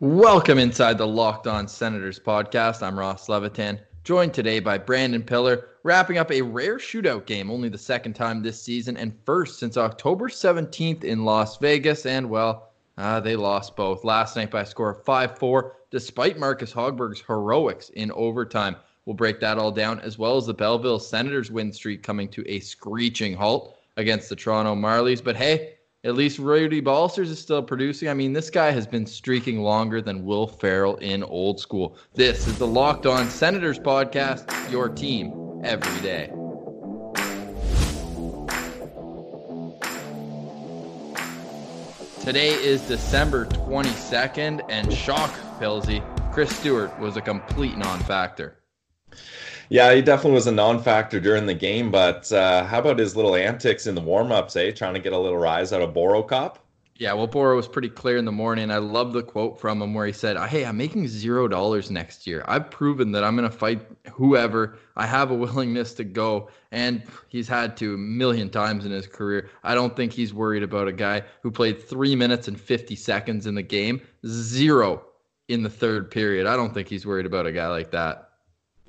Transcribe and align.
Welcome 0.00 0.58
inside 0.58 0.96
the 0.96 1.08
Locked 1.08 1.48
On 1.48 1.66
Senators 1.66 2.20
podcast. 2.20 2.84
I'm 2.84 2.96
Ross 2.96 3.28
Levitan, 3.28 3.80
joined 4.04 4.32
today 4.32 4.60
by 4.60 4.78
Brandon 4.78 5.24
Pillar, 5.24 5.70
wrapping 5.82 6.18
up 6.18 6.30
a 6.30 6.40
rare 6.40 6.78
shootout 6.78 7.26
game, 7.26 7.50
only 7.50 7.68
the 7.68 7.78
second 7.78 8.12
time 8.12 8.40
this 8.40 8.62
season 8.62 8.96
and 8.96 9.12
first 9.26 9.58
since 9.58 9.76
October 9.76 10.28
17th 10.28 11.02
in 11.02 11.24
Las 11.24 11.56
Vegas. 11.58 12.06
And 12.06 12.30
well, 12.30 12.70
uh, 12.96 13.18
they 13.18 13.34
lost 13.34 13.74
both 13.74 14.04
last 14.04 14.36
night 14.36 14.52
by 14.52 14.60
a 14.60 14.66
score 14.66 14.90
of 14.90 15.02
5 15.02 15.36
4, 15.36 15.76
despite 15.90 16.38
Marcus 16.38 16.72
Hogberg's 16.72 17.24
heroics 17.26 17.88
in 17.88 18.12
overtime. 18.12 18.76
We'll 19.04 19.16
break 19.16 19.40
that 19.40 19.58
all 19.58 19.72
down, 19.72 19.98
as 19.98 20.16
well 20.16 20.36
as 20.36 20.46
the 20.46 20.54
Belleville 20.54 21.00
Senators 21.00 21.50
win 21.50 21.72
streak 21.72 22.04
coming 22.04 22.28
to 22.28 22.48
a 22.48 22.60
screeching 22.60 23.34
halt 23.34 23.76
against 23.96 24.28
the 24.28 24.36
Toronto 24.36 24.76
Marlies. 24.76 25.24
But 25.24 25.34
hey, 25.34 25.77
at 26.08 26.14
least 26.14 26.38
Rudy 26.38 26.80
Balcers 26.80 27.30
is 27.30 27.38
still 27.38 27.62
producing. 27.62 28.08
I 28.08 28.14
mean, 28.14 28.32
this 28.32 28.48
guy 28.48 28.70
has 28.70 28.86
been 28.86 29.04
streaking 29.04 29.60
longer 29.60 30.00
than 30.00 30.24
Will 30.24 30.46
Ferrell 30.46 30.96
in 30.96 31.22
old 31.22 31.60
school. 31.60 31.98
This 32.14 32.46
is 32.46 32.58
the 32.58 32.66
Locked 32.66 33.04
On 33.04 33.28
Senators 33.28 33.78
podcast, 33.78 34.48
your 34.70 34.88
team 34.88 35.60
every 35.62 36.00
day. 36.00 36.32
Today 42.22 42.54
is 42.54 42.80
December 42.88 43.44
22nd, 43.46 44.64
and 44.70 44.90
shock, 44.92 45.30
Pilsy, 45.60 46.02
Chris 46.32 46.56
Stewart 46.56 46.98
was 46.98 47.18
a 47.18 47.20
complete 47.20 47.76
non 47.76 48.00
factor. 48.00 48.58
Yeah, 49.70 49.94
he 49.94 50.00
definitely 50.00 50.32
was 50.32 50.46
a 50.46 50.52
non-factor 50.52 51.20
during 51.20 51.46
the 51.46 51.54
game, 51.54 51.90
but 51.90 52.30
uh, 52.32 52.64
how 52.64 52.78
about 52.78 52.98
his 52.98 53.14
little 53.14 53.34
antics 53.34 53.86
in 53.86 53.94
the 53.94 54.00
warm-ups, 54.00 54.56
eh? 54.56 54.70
Trying 54.72 54.94
to 54.94 55.00
get 55.00 55.12
a 55.12 55.18
little 55.18 55.38
rise 55.38 55.72
out 55.72 55.82
of 55.82 55.92
Borokop? 55.92 56.56
Yeah, 56.98 57.12
well, 57.12 57.28
Boro 57.28 57.54
was 57.54 57.68
pretty 57.68 57.90
clear 57.90 58.16
in 58.16 58.24
the 58.24 58.32
morning. 58.32 58.72
I 58.72 58.78
love 58.78 59.12
the 59.12 59.22
quote 59.22 59.60
from 59.60 59.80
him 59.80 59.94
where 59.94 60.04
he 60.04 60.12
said, 60.12 60.36
Hey, 60.48 60.64
I'm 60.64 60.76
making 60.76 61.06
zero 61.06 61.46
dollars 61.46 61.92
next 61.92 62.26
year. 62.26 62.44
I've 62.48 62.72
proven 62.72 63.12
that 63.12 63.22
I'm 63.22 63.36
going 63.36 63.48
to 63.48 63.56
fight 63.56 63.86
whoever. 64.10 64.78
I 64.96 65.06
have 65.06 65.30
a 65.30 65.34
willingness 65.34 65.94
to 65.94 66.04
go. 66.04 66.50
And 66.72 67.04
he's 67.28 67.46
had 67.46 67.76
to 67.76 67.94
a 67.94 67.98
million 67.98 68.50
times 68.50 68.84
in 68.84 68.90
his 68.90 69.06
career. 69.06 69.48
I 69.62 69.76
don't 69.76 69.94
think 69.94 70.12
he's 70.12 70.34
worried 70.34 70.64
about 70.64 70.88
a 70.88 70.92
guy 70.92 71.22
who 71.40 71.52
played 71.52 71.80
three 71.80 72.16
minutes 72.16 72.48
and 72.48 72.60
50 72.60 72.96
seconds 72.96 73.46
in 73.46 73.54
the 73.54 73.62
game, 73.62 74.00
zero 74.26 75.04
in 75.46 75.62
the 75.62 75.70
third 75.70 76.10
period. 76.10 76.48
I 76.48 76.56
don't 76.56 76.74
think 76.74 76.88
he's 76.88 77.06
worried 77.06 77.26
about 77.26 77.46
a 77.46 77.52
guy 77.52 77.68
like 77.68 77.92
that. 77.92 78.27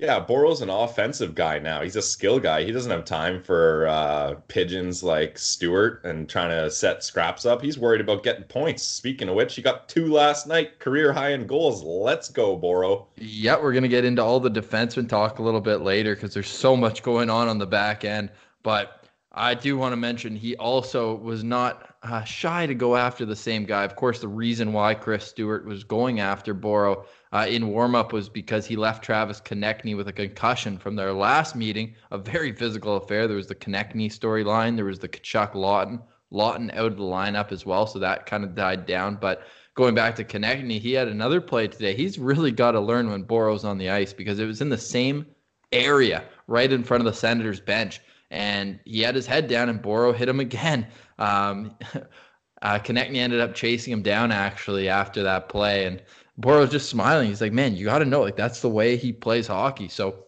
Yeah, 0.00 0.18
Boro's 0.18 0.62
an 0.62 0.70
offensive 0.70 1.34
guy 1.34 1.58
now. 1.58 1.82
He's 1.82 1.96
a 1.96 2.00
skill 2.00 2.40
guy. 2.40 2.64
He 2.64 2.72
doesn't 2.72 2.90
have 2.90 3.04
time 3.04 3.42
for 3.42 3.86
uh, 3.86 4.36
pigeons 4.48 5.02
like 5.02 5.36
Stewart 5.36 6.02
and 6.04 6.26
trying 6.26 6.48
to 6.48 6.70
set 6.70 7.04
scraps 7.04 7.44
up. 7.44 7.60
He's 7.60 7.78
worried 7.78 8.00
about 8.00 8.22
getting 8.22 8.44
points. 8.44 8.82
Speaking 8.82 9.28
of 9.28 9.34
which, 9.34 9.54
he 9.54 9.60
got 9.60 9.90
two 9.90 10.10
last 10.10 10.46
night, 10.46 10.78
career 10.78 11.12
high 11.12 11.32
in 11.32 11.46
goals. 11.46 11.82
Let's 11.82 12.30
go, 12.30 12.56
Boro. 12.56 13.08
Yeah, 13.16 13.60
we're 13.60 13.72
going 13.72 13.82
to 13.82 13.90
get 13.90 14.06
into 14.06 14.22
all 14.24 14.40
the 14.40 14.50
defensemen 14.50 15.06
talk 15.06 15.38
a 15.38 15.42
little 15.42 15.60
bit 15.60 15.82
later 15.82 16.14
because 16.14 16.32
there's 16.32 16.48
so 16.48 16.74
much 16.74 17.02
going 17.02 17.28
on 17.28 17.48
on 17.48 17.58
the 17.58 17.66
back 17.66 18.02
end. 18.02 18.30
But 18.62 19.04
I 19.32 19.52
do 19.52 19.76
want 19.76 19.92
to 19.92 19.96
mention 19.96 20.34
he 20.34 20.56
also 20.56 21.16
was 21.16 21.44
not 21.44 21.94
uh, 22.02 22.24
shy 22.24 22.64
to 22.66 22.74
go 22.74 22.96
after 22.96 23.26
the 23.26 23.36
same 23.36 23.66
guy. 23.66 23.84
Of 23.84 23.96
course, 23.96 24.20
the 24.20 24.28
reason 24.28 24.72
why 24.72 24.94
Chris 24.94 25.26
Stewart 25.26 25.66
was 25.66 25.84
going 25.84 26.20
after 26.20 26.54
Boro 26.54 27.04
uh, 27.32 27.46
in 27.48 27.64
warmup 27.64 28.12
was 28.12 28.28
because 28.28 28.66
he 28.66 28.76
left 28.76 29.04
Travis 29.04 29.40
Konecny 29.40 29.96
with 29.96 30.08
a 30.08 30.12
concussion 30.12 30.78
from 30.78 30.96
their 30.96 31.12
last 31.12 31.54
meeting, 31.54 31.94
a 32.10 32.18
very 32.18 32.52
physical 32.52 32.96
affair. 32.96 33.28
There 33.28 33.36
was 33.36 33.46
the 33.46 33.54
Konecny 33.54 34.06
storyline, 34.06 34.76
there 34.76 34.84
was 34.84 34.98
the 34.98 35.08
Tkachuk 35.08 35.52
Laughton, 35.52 36.02
Laughton 36.32 36.74
out 36.74 36.86
of 36.86 36.96
the 36.96 37.02
lineup 37.02 37.52
as 37.52 37.64
well, 37.64 37.86
so 37.86 37.98
that 38.00 38.26
kind 38.26 38.42
of 38.42 38.54
died 38.54 38.86
down. 38.86 39.16
But 39.20 39.42
going 39.74 39.94
back 39.94 40.16
to 40.16 40.24
Konecny, 40.24 40.80
he 40.80 40.92
had 40.92 41.08
another 41.08 41.40
play 41.40 41.68
today. 41.68 41.94
He's 41.94 42.18
really 42.18 42.50
got 42.50 42.72
to 42.72 42.80
learn 42.80 43.10
when 43.10 43.22
Boro's 43.22 43.64
on 43.64 43.78
the 43.78 43.90
ice 43.90 44.12
because 44.12 44.38
it 44.38 44.46
was 44.46 44.60
in 44.60 44.68
the 44.68 44.78
same 44.78 45.26
area 45.72 46.24
right 46.48 46.72
in 46.72 46.82
front 46.82 47.00
of 47.00 47.04
the 47.04 47.18
Senators 47.18 47.60
bench. 47.60 48.00
And 48.32 48.78
he 48.84 49.00
had 49.00 49.14
his 49.14 49.26
head 49.26 49.48
down, 49.48 49.68
and 49.68 49.80
Boro 49.80 50.12
hit 50.12 50.28
him 50.28 50.40
again. 50.40 50.86
Um, 51.18 51.76
uh, 52.62 52.78
Konecny 52.78 53.16
ended 53.16 53.40
up 53.40 53.54
chasing 53.54 53.92
him 53.92 54.02
down 54.02 54.32
actually 54.32 54.88
after 54.88 55.22
that 55.22 55.48
play, 55.48 55.86
and 55.86 56.02
Boro's 56.40 56.70
just 56.70 56.88
smiling. 56.88 57.28
He's 57.28 57.40
like, 57.40 57.52
man, 57.52 57.76
you 57.76 57.84
got 57.84 57.98
to 57.98 58.04
know, 58.04 58.22
like 58.22 58.36
that's 58.36 58.60
the 58.60 58.68
way 58.68 58.96
he 58.96 59.12
plays 59.12 59.46
hockey. 59.46 59.88
So 59.88 60.24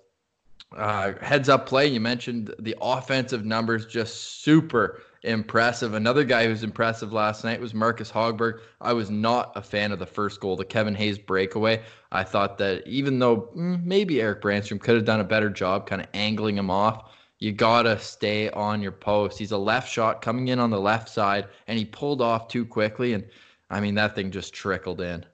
uh, 0.77 1.12
heads 1.21 1.49
up 1.49 1.67
play. 1.67 1.87
You 1.87 2.00
mentioned 2.00 2.55
the 2.59 2.77
offensive 2.81 3.45
numbers, 3.45 3.87
just 3.87 4.43
super 4.43 5.00
impressive. 5.23 5.95
Another 5.95 6.25
guy 6.25 6.47
who's 6.47 6.65
impressive 6.65 7.12
last 7.12 7.45
night 7.45 7.61
was 7.61 7.75
Marcus 7.75 8.11
Hogberg. 8.11 8.61
I 8.81 8.93
was 8.93 9.11
not 9.11 9.53
a 9.56 9.62
fan 9.62 9.93
of 9.93 9.99
the 9.99 10.06
first 10.06 10.41
goal, 10.41 10.56
the 10.56 10.65
Kevin 10.65 10.95
Hayes 10.95 11.19
breakaway. 11.19 11.83
I 12.11 12.25
thought 12.25 12.59
that 12.59 12.87
even 12.87 13.19
though 13.19 13.49
mm, 13.56 13.83
maybe 13.84 14.21
Erik 14.21 14.43
Brannstrom 14.43 14.81
could 14.81 14.97
have 14.97 15.05
done 15.05 15.21
a 15.21 15.25
better 15.25 15.49
job 15.49 15.87
kind 15.87 16.03
of 16.03 16.09
angling 16.12 16.59
him 16.59 16.71
off, 16.71 17.11
you 17.39 17.53
gotta 17.53 17.99
stay 17.99 18.50
on 18.50 18.83
your 18.83 18.93
post. 18.93 19.39
He's 19.39 19.53
a 19.53 19.59
left 19.59 19.91
shot 19.91 20.23
coming 20.23 20.49
in 20.49 20.59
on 20.59 20.71
the 20.71 20.81
left 20.81 21.09
side, 21.09 21.49
and 21.67 21.79
he 21.79 21.84
pulled 21.84 22.21
off 22.21 22.49
too 22.49 22.65
quickly. 22.65 23.15
And 23.15 23.25
I 23.71 23.81
mean, 23.81 23.94
that 23.94 24.15
thing 24.15 24.31
just 24.31 24.53
trickled 24.53 25.00
in. 25.00 25.25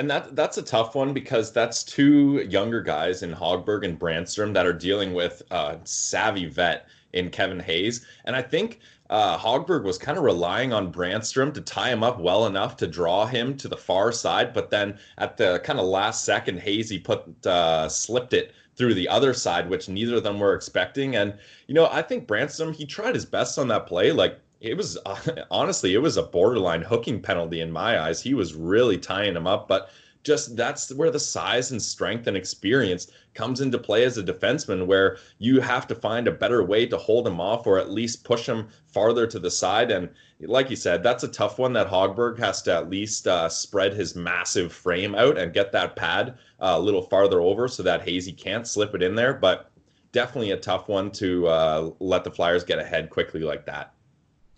And 0.00 0.08
that 0.08 0.34
that's 0.34 0.56
a 0.56 0.62
tough 0.62 0.94
one 0.94 1.12
because 1.12 1.52
that's 1.52 1.84
two 1.84 2.46
younger 2.48 2.80
guys 2.80 3.22
in 3.22 3.34
Hogberg 3.34 3.84
and 3.84 4.00
Brannstrom 4.00 4.54
that 4.54 4.64
are 4.64 4.72
dealing 4.72 5.12
with 5.12 5.42
a 5.50 5.78
savvy 5.84 6.46
vet 6.46 6.88
in 7.12 7.28
Kevin 7.28 7.60
Hayes. 7.60 8.06
And 8.24 8.34
I 8.34 8.40
think 8.40 8.80
uh, 9.10 9.36
Hogberg 9.36 9.82
was 9.84 9.98
kind 9.98 10.16
of 10.16 10.24
relying 10.24 10.72
on 10.72 10.90
Brannstrom 10.90 11.52
to 11.52 11.60
tie 11.60 11.90
him 11.90 12.02
up 12.02 12.18
well 12.18 12.46
enough 12.46 12.78
to 12.78 12.86
draw 12.86 13.26
him 13.26 13.58
to 13.58 13.68
the 13.68 13.76
far 13.76 14.10
side. 14.10 14.54
But 14.54 14.70
then 14.70 14.98
at 15.18 15.36
the 15.36 15.60
kind 15.64 15.78
of 15.78 15.84
last 15.84 16.24
second, 16.24 16.60
Hazy 16.60 16.98
put 16.98 17.46
uh, 17.46 17.86
slipped 17.90 18.32
it 18.32 18.54
through 18.76 18.94
the 18.94 19.08
other 19.08 19.34
side, 19.34 19.68
which 19.68 19.90
neither 19.90 20.14
of 20.14 20.22
them 20.22 20.38
were 20.38 20.54
expecting. 20.54 21.16
And 21.16 21.34
you 21.66 21.74
know, 21.74 21.90
I 21.92 22.00
think 22.00 22.26
Brannstrom 22.26 22.74
he 22.74 22.86
tried 22.86 23.14
his 23.14 23.26
best 23.26 23.58
on 23.58 23.68
that 23.68 23.86
play. 23.86 24.12
Like 24.12 24.40
it 24.60 24.76
was 24.76 24.98
honestly, 25.50 25.94
it 25.94 26.02
was 26.02 26.16
a 26.16 26.22
borderline 26.22 26.82
hooking 26.82 27.20
penalty 27.20 27.60
in 27.60 27.72
my 27.72 28.00
eyes. 28.00 28.20
He 28.20 28.34
was 28.34 28.54
really 28.54 28.98
tying 28.98 29.36
him 29.36 29.46
up, 29.46 29.68
but 29.68 29.90
just 30.22 30.54
that's 30.54 30.92
where 30.92 31.10
the 31.10 31.18
size 31.18 31.70
and 31.70 31.80
strength 31.80 32.26
and 32.26 32.36
experience 32.36 33.10
comes 33.32 33.62
into 33.62 33.78
play 33.78 34.04
as 34.04 34.18
a 34.18 34.22
defenseman, 34.22 34.86
where 34.86 35.16
you 35.38 35.60
have 35.60 35.86
to 35.86 35.94
find 35.94 36.28
a 36.28 36.32
better 36.32 36.62
way 36.62 36.84
to 36.86 36.98
hold 36.98 37.26
him 37.26 37.40
off 37.40 37.66
or 37.66 37.78
at 37.78 37.90
least 37.90 38.22
push 38.22 38.46
him 38.46 38.68
farther 38.86 39.26
to 39.26 39.38
the 39.38 39.50
side. 39.50 39.90
And 39.90 40.10
like 40.42 40.68
you 40.68 40.76
said, 40.76 41.02
that's 41.02 41.24
a 41.24 41.28
tough 41.28 41.58
one 41.58 41.72
that 41.72 41.88
Hogberg 41.88 42.38
has 42.38 42.60
to 42.62 42.74
at 42.74 42.90
least 42.90 43.26
uh, 43.26 43.48
spread 43.48 43.94
his 43.94 44.14
massive 44.14 44.72
frame 44.72 45.14
out 45.14 45.38
and 45.38 45.54
get 45.54 45.72
that 45.72 45.96
pad 45.96 46.36
uh, 46.60 46.74
a 46.76 46.80
little 46.80 47.02
farther 47.02 47.40
over 47.40 47.66
so 47.66 47.82
that 47.82 48.02
Hazy 48.02 48.32
can't 48.32 48.68
slip 48.68 48.94
it 48.94 49.02
in 49.02 49.14
there. 49.14 49.32
But 49.32 49.70
definitely 50.12 50.50
a 50.50 50.58
tough 50.58 50.88
one 50.88 51.10
to 51.12 51.46
uh, 51.46 51.90
let 51.98 52.24
the 52.24 52.30
Flyers 52.30 52.64
get 52.64 52.78
ahead 52.78 53.08
quickly 53.08 53.40
like 53.40 53.64
that. 53.64 53.94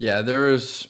Yeah, 0.02 0.20
there 0.20 0.40
was 0.40 0.88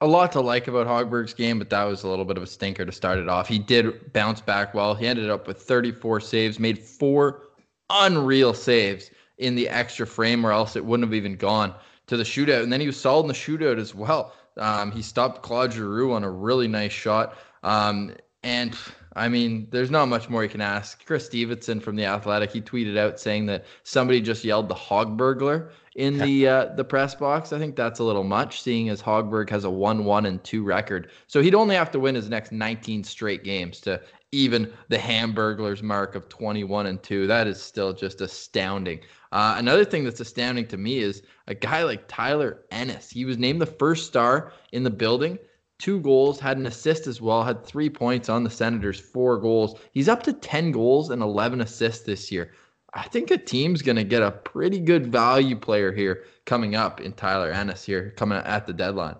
a 0.00 0.06
lot 0.06 0.30
to 0.32 0.40
like 0.40 0.68
about 0.68 0.86
Hogberg's 0.86 1.34
game, 1.34 1.58
but 1.58 1.68
that 1.70 1.82
was 1.82 2.04
a 2.04 2.08
little 2.08 2.24
bit 2.24 2.36
of 2.36 2.44
a 2.44 2.46
stinker 2.46 2.86
to 2.86 2.92
start 2.92 3.18
it 3.18 3.28
off. 3.28 3.48
He 3.48 3.58
did 3.58 4.12
bounce 4.12 4.40
back 4.40 4.72
well. 4.72 4.94
He 4.94 5.04
ended 5.04 5.28
up 5.30 5.48
with 5.48 5.60
34 5.60 6.20
saves, 6.20 6.60
made 6.60 6.78
four 6.78 7.42
unreal 7.90 8.54
saves 8.54 9.10
in 9.38 9.56
the 9.56 9.68
extra 9.68 10.06
frame, 10.06 10.46
or 10.46 10.52
else 10.52 10.76
it 10.76 10.84
wouldn't 10.84 11.08
have 11.08 11.12
even 11.12 11.34
gone 11.34 11.74
to 12.06 12.16
the 12.16 12.22
shootout. 12.22 12.62
And 12.62 12.72
then 12.72 12.80
he 12.80 12.86
was 12.86 12.96
solid 12.96 13.22
in 13.22 13.26
the 13.26 13.34
shootout 13.34 13.80
as 13.80 13.96
well. 13.96 14.32
Um, 14.56 14.92
he 14.92 15.02
stopped 15.02 15.42
Claude 15.42 15.72
Giroux 15.72 16.12
on 16.12 16.22
a 16.22 16.30
really 16.30 16.68
nice 16.68 16.92
shot. 16.92 17.36
Um, 17.64 18.14
and 18.44 18.76
I 19.16 19.28
mean, 19.28 19.66
there's 19.70 19.90
not 19.90 20.06
much 20.06 20.28
more 20.28 20.44
you 20.44 20.48
can 20.48 20.60
ask. 20.60 21.04
Chris 21.04 21.26
Stevenson 21.26 21.80
from 21.80 21.96
the 21.96 22.04
Athletic, 22.04 22.52
he 22.52 22.60
tweeted 22.60 22.96
out 22.96 23.18
saying 23.18 23.46
that 23.46 23.64
somebody 23.82 24.20
just 24.20 24.44
yelled 24.44 24.68
the 24.68 24.74
hog 24.74 25.16
burglar 25.16 25.72
in 25.96 26.18
the 26.18 26.48
uh, 26.48 26.64
the 26.74 26.84
press 26.84 27.14
box. 27.14 27.52
I 27.52 27.58
think 27.58 27.76
that's 27.76 28.00
a 28.00 28.04
little 28.04 28.24
much, 28.24 28.62
seeing 28.62 28.88
as 28.88 29.02
Hogberg 29.02 29.50
has 29.50 29.64
a 29.64 29.70
one-one 29.70 30.26
and 30.26 30.42
two 30.42 30.64
record. 30.64 31.10
So 31.26 31.42
he'd 31.42 31.54
only 31.54 31.76
have 31.76 31.90
to 31.92 32.00
win 32.00 32.14
his 32.14 32.28
next 32.28 32.52
19 32.52 33.04
straight 33.04 33.44
games 33.44 33.80
to 33.80 34.00
even 34.32 34.72
the 34.88 34.96
Hamburglar's 34.96 35.82
mark 35.82 36.14
of 36.14 36.28
21 36.28 36.86
and 36.86 37.02
two. 37.02 37.26
That 37.26 37.46
is 37.46 37.60
still 37.60 37.92
just 37.92 38.22
astounding. 38.22 39.00
Uh, 39.30 39.56
another 39.58 39.84
thing 39.84 40.04
that's 40.04 40.20
astounding 40.20 40.66
to 40.68 40.78
me 40.78 40.98
is 40.98 41.22
a 41.46 41.54
guy 41.54 41.84
like 41.84 42.08
Tyler 42.08 42.62
Ennis. 42.70 43.10
He 43.10 43.24
was 43.24 43.38
named 43.38 43.60
the 43.60 43.66
first 43.66 44.06
star 44.06 44.52
in 44.72 44.82
the 44.82 44.90
building. 44.90 45.38
Two 45.78 46.00
goals, 46.00 46.38
had 46.38 46.58
an 46.58 46.66
assist 46.66 47.06
as 47.06 47.20
well, 47.20 47.42
had 47.42 47.64
three 47.64 47.90
points 47.90 48.28
on 48.28 48.44
the 48.44 48.50
Senators, 48.50 49.00
four 49.00 49.38
goals. 49.38 49.78
He's 49.92 50.08
up 50.08 50.22
to 50.22 50.32
10 50.32 50.70
goals 50.70 51.10
and 51.10 51.20
11 51.22 51.60
assists 51.60 52.04
this 52.04 52.30
year. 52.30 52.52
I 52.94 53.04
think 53.04 53.30
a 53.30 53.38
team's 53.38 53.80
going 53.80 53.96
to 53.96 54.04
get 54.04 54.22
a 54.22 54.30
pretty 54.30 54.78
good 54.78 55.10
value 55.10 55.56
player 55.56 55.92
here 55.92 56.24
coming 56.44 56.74
up 56.74 57.00
in 57.00 57.12
Tyler 57.12 57.50
Ennis 57.50 57.84
here 57.84 58.12
coming 58.16 58.38
at 58.38 58.66
the 58.66 58.72
deadline. 58.72 59.16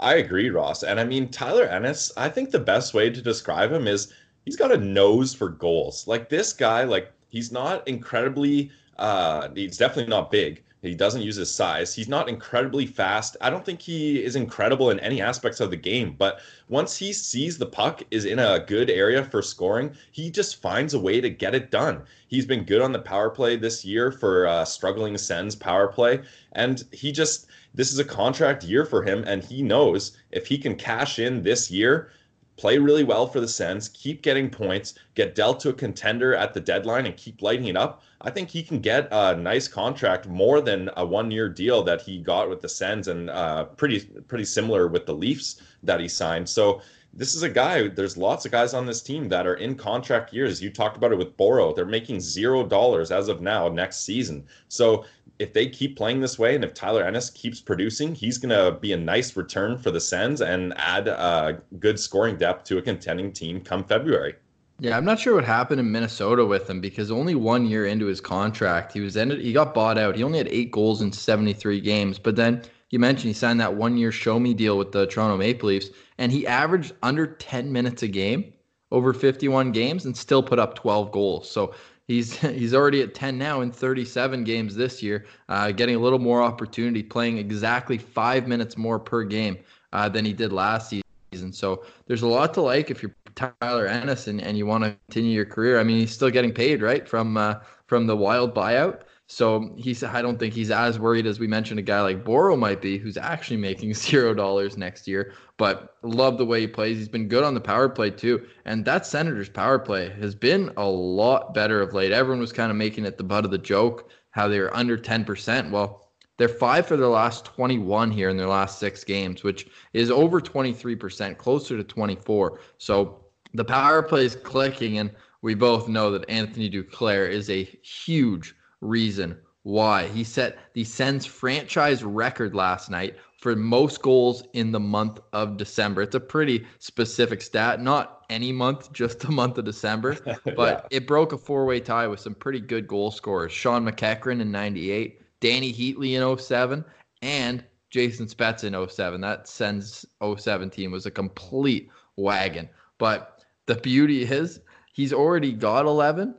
I 0.00 0.16
agree, 0.16 0.50
Ross. 0.50 0.82
And 0.82 0.98
I 0.98 1.04
mean, 1.04 1.28
Tyler 1.28 1.64
Ennis, 1.64 2.12
I 2.16 2.28
think 2.28 2.50
the 2.50 2.58
best 2.58 2.94
way 2.94 3.10
to 3.10 3.22
describe 3.22 3.72
him 3.72 3.86
is 3.86 4.12
he's 4.44 4.56
got 4.56 4.72
a 4.72 4.76
nose 4.78 5.34
for 5.34 5.48
goals. 5.48 6.06
Like 6.06 6.28
this 6.28 6.52
guy, 6.52 6.84
like 6.84 7.12
he's 7.28 7.52
not 7.52 7.86
incredibly, 7.86 8.70
uh, 8.98 9.48
he's 9.54 9.76
definitely 9.76 10.10
not 10.10 10.30
big, 10.30 10.64
He 10.82 10.94
doesn't 10.94 11.22
use 11.22 11.36
his 11.36 11.50
size. 11.50 11.92
He's 11.94 12.08
not 12.08 12.28
incredibly 12.28 12.86
fast. 12.86 13.36
I 13.40 13.50
don't 13.50 13.64
think 13.64 13.82
he 13.82 14.22
is 14.22 14.36
incredible 14.36 14.90
in 14.90 15.00
any 15.00 15.20
aspects 15.20 15.58
of 15.58 15.70
the 15.70 15.76
game, 15.76 16.14
but 16.16 16.40
once 16.68 16.96
he 16.96 17.12
sees 17.12 17.58
the 17.58 17.66
puck 17.66 18.02
is 18.10 18.24
in 18.24 18.38
a 18.38 18.64
good 18.64 18.88
area 18.88 19.24
for 19.24 19.42
scoring, 19.42 19.92
he 20.12 20.30
just 20.30 20.62
finds 20.62 20.94
a 20.94 21.00
way 21.00 21.20
to 21.20 21.30
get 21.30 21.54
it 21.54 21.72
done. 21.72 22.02
He's 22.28 22.46
been 22.46 22.64
good 22.64 22.80
on 22.80 22.92
the 22.92 23.00
power 23.00 23.28
play 23.28 23.56
this 23.56 23.84
year 23.84 24.12
for 24.12 24.46
uh, 24.46 24.64
struggling 24.64 25.18
Sens 25.18 25.56
power 25.56 25.88
play, 25.88 26.20
and 26.52 26.84
he 26.92 27.10
just 27.10 27.46
this 27.74 27.92
is 27.92 27.98
a 27.98 28.04
contract 28.04 28.64
year 28.64 28.84
for 28.84 29.02
him, 29.02 29.24
and 29.26 29.44
he 29.44 29.62
knows 29.62 30.16
if 30.30 30.46
he 30.46 30.58
can 30.58 30.74
cash 30.74 31.18
in 31.18 31.42
this 31.42 31.70
year, 31.70 32.10
play 32.58 32.76
really 32.76 33.04
well 33.04 33.26
for 33.26 33.40
the 33.40 33.48
Sens, 33.48 33.88
keep 33.88 34.20
getting 34.20 34.50
points, 34.50 34.94
get 35.14 35.34
dealt 35.34 35.60
to 35.60 35.70
a 35.70 35.72
contender 35.72 36.34
at 36.34 36.52
the 36.52 36.60
deadline, 36.60 37.06
and 37.06 37.16
keep 37.16 37.40
lighting 37.40 37.68
it 37.68 37.76
up. 37.76 38.02
I 38.20 38.30
think 38.30 38.50
he 38.50 38.62
can 38.62 38.80
get 38.80 39.08
a 39.12 39.36
nice 39.36 39.68
contract, 39.68 40.26
more 40.26 40.60
than 40.60 40.90
a 40.96 41.06
one-year 41.06 41.48
deal 41.48 41.82
that 41.84 42.02
he 42.02 42.18
got 42.18 42.50
with 42.50 42.60
the 42.60 42.68
Sens, 42.68 43.08
and 43.08 43.30
uh, 43.30 43.64
pretty 43.64 44.00
pretty 44.26 44.44
similar 44.44 44.88
with 44.88 45.06
the 45.06 45.14
Leafs 45.14 45.62
that 45.84 46.00
he 46.00 46.08
signed. 46.08 46.48
So 46.48 46.82
this 47.14 47.34
is 47.34 47.42
a 47.42 47.48
guy. 47.48 47.88
There's 47.88 48.16
lots 48.16 48.44
of 48.44 48.52
guys 48.52 48.74
on 48.74 48.86
this 48.86 49.02
team 49.02 49.28
that 49.28 49.46
are 49.46 49.54
in 49.54 49.74
contract 49.74 50.32
years. 50.32 50.60
You 50.60 50.70
talked 50.70 50.96
about 50.96 51.12
it 51.12 51.18
with 51.18 51.36
Boro. 51.36 51.72
They're 51.72 51.86
making 51.86 52.20
zero 52.20 52.66
dollars 52.66 53.10
as 53.10 53.28
of 53.28 53.40
now 53.40 53.68
next 53.68 54.04
season. 54.04 54.44
So 54.68 55.04
if 55.38 55.52
they 55.52 55.68
keep 55.68 55.96
playing 55.96 56.20
this 56.20 56.38
way 56.38 56.54
and 56.54 56.64
if 56.64 56.74
Tyler 56.74 57.04
Ennis 57.04 57.30
keeps 57.30 57.60
producing, 57.60 58.14
he's 58.14 58.38
going 58.38 58.50
to 58.50 58.78
be 58.78 58.92
a 58.92 58.96
nice 58.96 59.36
return 59.36 59.78
for 59.78 59.90
the 59.90 60.00
Sens 60.00 60.40
and 60.40 60.74
add 60.76 61.08
uh, 61.08 61.52
good 61.78 61.98
scoring 61.98 62.36
depth 62.36 62.64
to 62.64 62.78
a 62.78 62.82
contending 62.82 63.32
team 63.32 63.60
come 63.60 63.84
February. 63.84 64.34
Yeah, 64.80 64.96
I'm 64.96 65.04
not 65.04 65.18
sure 65.18 65.34
what 65.34 65.44
happened 65.44 65.80
in 65.80 65.90
Minnesota 65.90 66.44
with 66.44 66.70
him 66.70 66.80
because 66.80 67.10
only 67.10 67.34
one 67.34 67.66
year 67.66 67.86
into 67.86 68.06
his 68.06 68.20
contract, 68.20 68.92
he 68.92 69.00
was 69.00 69.16
ended. 69.16 69.40
He 69.40 69.52
got 69.52 69.74
bought 69.74 69.98
out. 69.98 70.14
He 70.14 70.22
only 70.22 70.38
had 70.38 70.48
eight 70.48 70.70
goals 70.70 71.02
in 71.02 71.10
73 71.10 71.80
games. 71.80 72.18
But 72.18 72.36
then 72.36 72.62
you 72.90 73.00
mentioned 73.00 73.28
he 73.28 73.32
signed 73.32 73.60
that 73.60 73.74
one 73.74 73.96
year 73.96 74.12
show 74.12 74.38
me 74.38 74.54
deal 74.54 74.78
with 74.78 74.92
the 74.92 75.06
Toronto 75.06 75.36
Maple 75.36 75.68
Leafs, 75.68 75.90
and 76.18 76.30
he 76.30 76.46
averaged 76.46 76.92
under 77.02 77.26
10 77.26 77.72
minutes 77.72 78.04
a 78.04 78.08
game 78.08 78.52
over 78.92 79.12
51 79.12 79.72
games 79.72 80.06
and 80.06 80.16
still 80.16 80.42
put 80.42 80.60
up 80.60 80.74
12 80.76 81.10
goals. 81.10 81.50
So 81.50 81.74
He's 82.08 82.36
he's 82.40 82.74
already 82.74 83.02
at 83.02 83.14
10 83.14 83.38
now 83.38 83.60
in 83.60 83.70
37 83.70 84.42
games 84.42 84.74
this 84.74 85.02
year, 85.02 85.26
uh, 85.48 85.70
getting 85.70 85.94
a 85.94 85.98
little 86.00 86.18
more 86.18 86.42
opportunity, 86.42 87.02
playing 87.02 87.38
exactly 87.38 87.98
five 87.98 88.48
minutes 88.48 88.76
more 88.76 88.98
per 88.98 89.22
game 89.22 89.58
uh, 89.92 90.08
than 90.08 90.24
he 90.24 90.32
did 90.32 90.52
last 90.52 90.90
season. 90.90 91.52
So 91.52 91.84
there's 92.06 92.22
a 92.22 92.26
lot 92.26 92.54
to 92.54 92.62
like 92.62 92.90
if 92.90 93.02
you're 93.02 93.14
Tyler 93.60 93.86
Ennis 93.86 94.26
and, 94.26 94.40
and 94.40 94.58
you 94.58 94.66
want 94.66 94.82
to 94.82 94.96
continue 95.08 95.30
your 95.30 95.44
career. 95.44 95.78
I 95.78 95.84
mean, 95.84 95.98
he's 95.98 96.12
still 96.12 96.30
getting 96.30 96.52
paid, 96.52 96.82
right, 96.82 97.08
from 97.08 97.36
uh, 97.36 97.56
from 97.86 98.06
the 98.06 98.16
Wild 98.16 98.54
buyout. 98.54 99.02
So 99.30 99.74
he's 99.76 100.02
I 100.02 100.22
don't 100.22 100.38
think 100.38 100.54
he's 100.54 100.70
as 100.70 100.98
worried 100.98 101.26
as 101.26 101.38
we 101.38 101.46
mentioned 101.46 101.78
a 101.78 101.82
guy 101.82 102.00
like 102.00 102.24
Boro 102.24 102.56
might 102.56 102.80
be, 102.80 102.96
who's 102.96 103.18
actually 103.18 103.58
making 103.58 103.92
zero 104.06 104.32
dollars 104.32 104.78
next 104.78 105.06
year. 105.06 105.34
But 105.58 105.96
love 106.02 106.38
the 106.38 106.46
way 106.46 106.62
he 106.62 106.66
plays. 106.66 106.96
He's 106.96 107.10
been 107.10 107.28
good 107.28 107.44
on 107.44 107.52
the 107.52 107.60
power 107.60 107.90
play 107.90 108.10
too. 108.10 108.46
And 108.64 108.86
that 108.86 109.06
Senators 109.06 109.50
power 109.50 109.78
play 109.78 110.08
has 110.18 110.34
been 110.34 110.72
a 110.78 110.88
lot 110.88 111.52
better 111.52 111.82
of 111.82 111.92
late. 111.92 112.10
Everyone 112.10 112.40
was 112.40 112.52
kind 112.52 112.70
of 112.70 112.78
making 112.78 113.04
it 113.04 113.18
the 113.18 113.24
butt 113.24 113.44
of 113.44 113.50
the 113.50 113.58
joke, 113.58 114.10
how 114.30 114.48
they 114.48 114.60
were 114.60 114.74
under 114.74 114.96
10%. 114.96 115.70
Well, 115.70 116.08
they're 116.38 116.48
five 116.48 116.86
for 116.86 116.96
their 116.96 117.08
last 117.08 117.44
21 117.44 118.10
here 118.10 118.30
in 118.30 118.36
their 118.38 118.48
last 118.48 118.78
six 118.78 119.04
games, 119.04 119.42
which 119.42 119.66
is 119.92 120.10
over 120.10 120.40
23%, 120.40 121.36
closer 121.36 121.76
to 121.76 121.84
24. 121.84 122.60
So 122.78 123.24
the 123.52 123.64
power 123.64 124.02
play 124.02 124.24
is 124.24 124.36
clicking, 124.36 124.98
and 124.98 125.10
we 125.42 125.54
both 125.54 125.86
know 125.86 126.10
that 126.12 126.30
Anthony 126.30 126.70
Duclair 126.70 127.28
is 127.28 127.50
a 127.50 127.64
huge 127.64 128.54
reason 128.80 129.36
why. 129.62 130.08
He 130.08 130.24
set 130.24 130.58
the 130.72 130.84
Sens 130.84 131.26
franchise 131.26 132.02
record 132.02 132.54
last 132.54 132.90
night 132.90 133.16
for 133.38 133.54
most 133.54 134.02
goals 134.02 134.42
in 134.52 134.72
the 134.72 134.80
month 134.80 135.20
of 135.32 135.56
December. 135.56 136.02
It's 136.02 136.14
a 136.14 136.20
pretty 136.20 136.66
specific 136.78 137.40
stat, 137.40 137.80
not 137.80 138.24
any 138.30 138.50
month, 138.50 138.92
just 138.92 139.20
the 139.20 139.30
month 139.30 139.58
of 139.58 139.64
December, 139.64 140.16
but 140.56 140.88
yeah. 140.90 140.98
it 140.98 141.06
broke 141.06 141.32
a 141.32 141.38
four 141.38 141.64
way 141.64 141.80
tie 141.80 142.06
with 142.06 142.20
some 142.20 142.34
pretty 142.34 142.60
good 142.60 142.86
goal 142.86 143.10
scorers 143.10 143.52
Shawn 143.52 143.84
McEachern 143.84 144.40
in 144.40 144.50
98, 144.50 145.22
Dany 145.40 145.74
Heatley 145.74 146.14
in 146.14 146.38
07, 146.38 146.84
and 147.22 147.64
Jason 147.90 148.26
Spezza 148.26 148.64
in 148.64 148.88
07. 148.88 149.20
That 149.20 149.48
Sens 149.48 150.04
07 150.22 150.70
team 150.70 150.90
was 150.90 151.06
a 151.06 151.10
complete 151.10 151.90
wagon. 152.16 152.68
But 152.98 153.44
the 153.66 153.76
beauty 153.76 154.22
is 154.22 154.60
he's 154.92 155.12
already 155.12 155.52
got 155.52 155.86
11. 155.86 156.34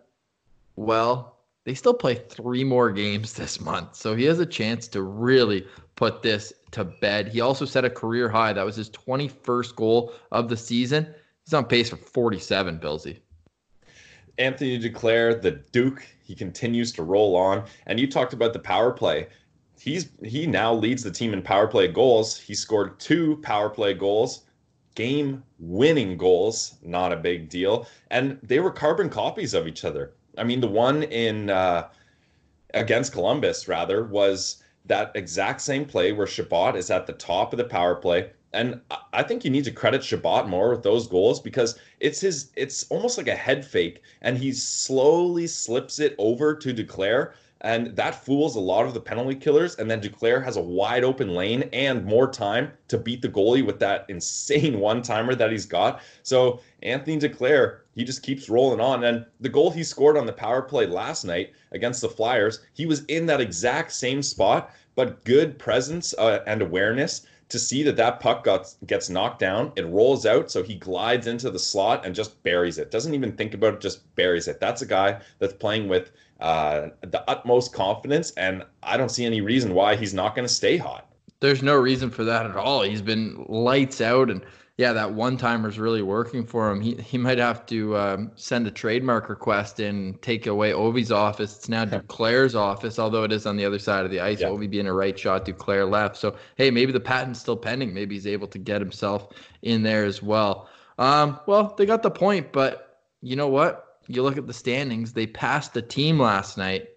Well, 0.75 1.38
they 1.69 1.75
still 1.75 1.93
play 1.93 2.15
three 2.15 2.63
more 2.63 2.89
games 2.89 3.33
this 3.33 3.61
month. 3.61 3.93
So 3.93 4.15
he 4.15 4.23
has 4.23 4.39
a 4.39 4.45
chance 4.47 4.87
to 4.87 5.03
really 5.03 5.67
put 5.97 6.23
this 6.23 6.51
to 6.71 6.83
bed. 6.83 7.27
He 7.27 7.41
also 7.41 7.63
set 7.63 7.85
a 7.85 7.91
career 7.91 8.27
high. 8.27 8.53
That 8.53 8.65
was 8.65 8.75
his 8.75 8.89
21st 8.89 9.75
goal 9.75 10.13
of 10.31 10.49
the 10.49 10.57
season. 10.57 11.13
He's 11.45 11.53
on 11.53 11.65
pace 11.65 11.91
for 11.91 11.97
47, 11.97 12.79
Billsy. 12.79 13.19
Anthony 14.39 14.79
Duclair, 14.79 15.39
the 15.39 15.61
Duke, 15.71 16.03
he 16.23 16.33
continues 16.33 16.91
to 16.93 17.03
roll 17.03 17.35
on. 17.35 17.65
And 17.85 17.99
you 17.99 18.09
talked 18.09 18.33
about 18.33 18.53
the 18.53 18.57
power 18.57 18.91
play. 18.91 19.27
He's 19.79 20.09
he 20.23 20.47
now 20.47 20.73
leads 20.73 21.03
the 21.03 21.11
team 21.11 21.33
in 21.33 21.43
power 21.43 21.67
play 21.67 21.87
goals. 21.87 22.35
He 22.35 22.55
scored 22.55 22.99
two 22.99 23.37
power 23.43 23.69
play 23.69 23.93
goals, 23.93 24.45
game 24.95 25.43
winning 25.59 26.17
goals, 26.17 26.77
not 26.81 27.13
a 27.13 27.15
big 27.15 27.47
deal. 27.47 27.85
And 28.09 28.39
they 28.41 28.59
were 28.59 28.71
carbon 28.71 29.07
copies 29.07 29.53
of 29.53 29.67
each 29.67 29.85
other. 29.85 30.15
I 30.39 30.43
mean, 30.43 30.61
the 30.61 30.67
one 30.67 31.03
in 31.03 31.49
uh, 31.49 31.89
against 32.73 33.11
Columbus 33.11 33.67
rather 33.67 34.03
was 34.03 34.63
that 34.85 35.11
exact 35.15 35.61
same 35.61 35.85
play 35.85 36.11
where 36.11 36.27
Chabot 36.27 36.75
is 36.75 36.89
at 36.89 37.05
the 37.05 37.13
top 37.13 37.53
of 37.53 37.57
the 37.57 37.65
power 37.65 37.95
play. 37.95 38.31
And 38.51 38.81
I 39.13 39.21
think 39.21 39.45
you 39.45 39.51
need 39.51 39.65
to 39.65 39.71
credit 39.71 40.03
Chabot 40.03 40.47
more 40.47 40.71
with 40.71 40.81
those 40.81 41.07
goals 41.07 41.39
because 41.39 41.77
it's 41.99 42.21
his 42.21 42.49
it's 42.55 42.85
almost 42.89 43.17
like 43.17 43.27
a 43.27 43.35
head 43.35 43.63
fake 43.63 44.01
and 44.21 44.37
he 44.37 44.51
slowly 44.53 45.45
slips 45.45 45.99
it 45.99 46.15
over 46.17 46.55
to 46.55 46.73
Duclair 46.73 47.33
and 47.61 47.95
that 47.95 48.23
fools 48.23 48.55
a 48.55 48.59
lot 48.59 48.85
of 48.85 48.93
the 48.93 49.01
penalty 49.01 49.35
killers. 49.35 49.75
And 49.75 49.89
then 49.89 50.01
Duclair 50.01 50.43
has 50.43 50.55
a 50.55 50.61
wide 50.61 51.03
open 51.03 51.35
lane 51.35 51.69
and 51.73 52.05
more 52.05 52.31
time 52.31 52.71
to 52.87 52.97
beat 52.97 53.21
the 53.21 53.29
goalie 53.29 53.65
with 53.65 53.79
that 53.79 54.05
insane 54.09 54.79
one 54.79 55.01
timer 55.01 55.35
that 55.35 55.51
he's 55.51 55.65
got. 55.65 56.01
So 56.23 56.61
Anthony 56.83 57.19
Duclair, 57.19 57.79
he 57.93 58.03
just 58.03 58.23
keeps 58.23 58.49
rolling 58.49 58.79
on. 58.79 59.03
And 59.03 59.25
the 59.41 59.49
goal 59.49 59.71
he 59.71 59.83
scored 59.83 60.17
on 60.17 60.25
the 60.25 60.33
power 60.33 60.61
play 60.61 60.85
last 60.85 61.25
night 61.25 61.53
against 61.71 62.01
the 62.01 62.09
Flyers, 62.09 62.61
he 62.73 62.85
was 62.85 63.03
in 63.05 63.25
that 63.25 63.41
exact 63.41 63.91
same 63.91 64.23
spot, 64.23 64.73
but 64.95 65.23
good 65.25 65.59
presence 65.59 66.13
uh, 66.17 66.39
and 66.47 66.61
awareness 66.61 67.25
to 67.49 67.59
see 67.59 67.83
that 67.83 67.97
that 67.97 68.19
puck 68.19 68.43
got, 68.43 68.73
gets 68.85 69.09
knocked 69.09 69.39
down. 69.39 69.71
It 69.75 69.87
rolls 69.87 70.25
out, 70.25 70.49
so 70.51 70.63
he 70.63 70.75
glides 70.75 71.27
into 71.27 71.49
the 71.49 71.59
slot 71.59 72.05
and 72.05 72.13
just 72.15 72.41
buries 72.43 72.77
it. 72.77 72.91
Doesn't 72.91 73.13
even 73.15 73.31
think 73.33 73.53
about 73.53 73.73
it, 73.73 73.81
just 73.81 74.15
buries 74.15 74.47
it. 74.47 74.59
That's 74.59 74.81
a 74.83 74.85
guy 74.85 75.19
that's 75.39 75.53
playing 75.53 75.87
with 75.89 76.11
uh, 76.39 76.89
the 77.01 77.27
utmost 77.29 77.73
confidence, 77.73 78.31
and 78.31 78.63
I 78.83 78.97
don't 78.97 79.09
see 79.09 79.25
any 79.25 79.41
reason 79.41 79.73
why 79.73 79.95
he's 79.95 80.13
not 80.13 80.35
going 80.35 80.47
to 80.47 80.53
stay 80.53 80.77
hot. 80.77 81.07
There's 81.41 81.63
no 81.63 81.75
reason 81.75 82.11
for 82.11 82.23
that 82.25 82.45
at 82.45 82.55
all. 82.55 82.83
He's 82.83 83.01
been 83.01 83.45
lights 83.47 83.99
out, 83.99 84.29
and 84.29 84.41
yeah, 84.79 84.93
that 84.93 85.13
one 85.13 85.37
timer's 85.37 85.77
really 85.77 86.01
working 86.01 86.45
for 86.45 86.71
him. 86.71 86.79
He 86.79 86.95
he 86.95 87.17
might 87.17 87.37
have 87.37 87.65
to 87.65 87.97
um, 87.97 88.31
send 88.35 88.65
a 88.65 88.71
trademark 88.71 89.27
request 89.27 89.81
and 89.81 90.21
take 90.21 90.47
away 90.47 90.71
Ovi's 90.71 91.11
office. 91.11 91.57
It's 91.57 91.67
now 91.67 91.83
Duclair's 91.83 92.55
office, 92.55 92.97
although 92.97 93.25
it 93.25 93.33
is 93.33 93.45
on 93.45 93.57
the 93.57 93.65
other 93.65 93.77
side 93.77 94.05
of 94.05 94.11
the 94.11 94.21
ice. 94.21 94.39
Yeah. 94.39 94.47
Ovi 94.47 94.69
being 94.69 94.87
a 94.87 94.93
right 94.93 95.19
shot, 95.19 95.45
Duclair 95.45 95.91
left. 95.91 96.15
So 96.15 96.37
hey, 96.55 96.71
maybe 96.71 96.93
the 96.93 96.99
patent's 97.01 97.41
still 97.41 97.57
pending. 97.57 97.93
Maybe 97.93 98.15
he's 98.15 98.25
able 98.25 98.47
to 98.47 98.57
get 98.57 98.79
himself 98.79 99.33
in 99.63 99.83
there 99.83 100.05
as 100.05 100.23
well. 100.23 100.69
Um, 100.97 101.41
well, 101.45 101.75
they 101.77 101.85
got 101.85 102.01
the 102.01 102.11
point, 102.11 102.53
but 102.53 103.01
you 103.21 103.35
know 103.35 103.49
what? 103.49 103.85
you 104.09 104.23
look 104.23 104.37
at 104.37 104.47
the 104.47 104.53
standings, 104.53 105.13
they 105.13 105.27
passed 105.27 105.73
the 105.73 105.83
team 105.83 106.19
last 106.19 106.57
night. 106.57 106.87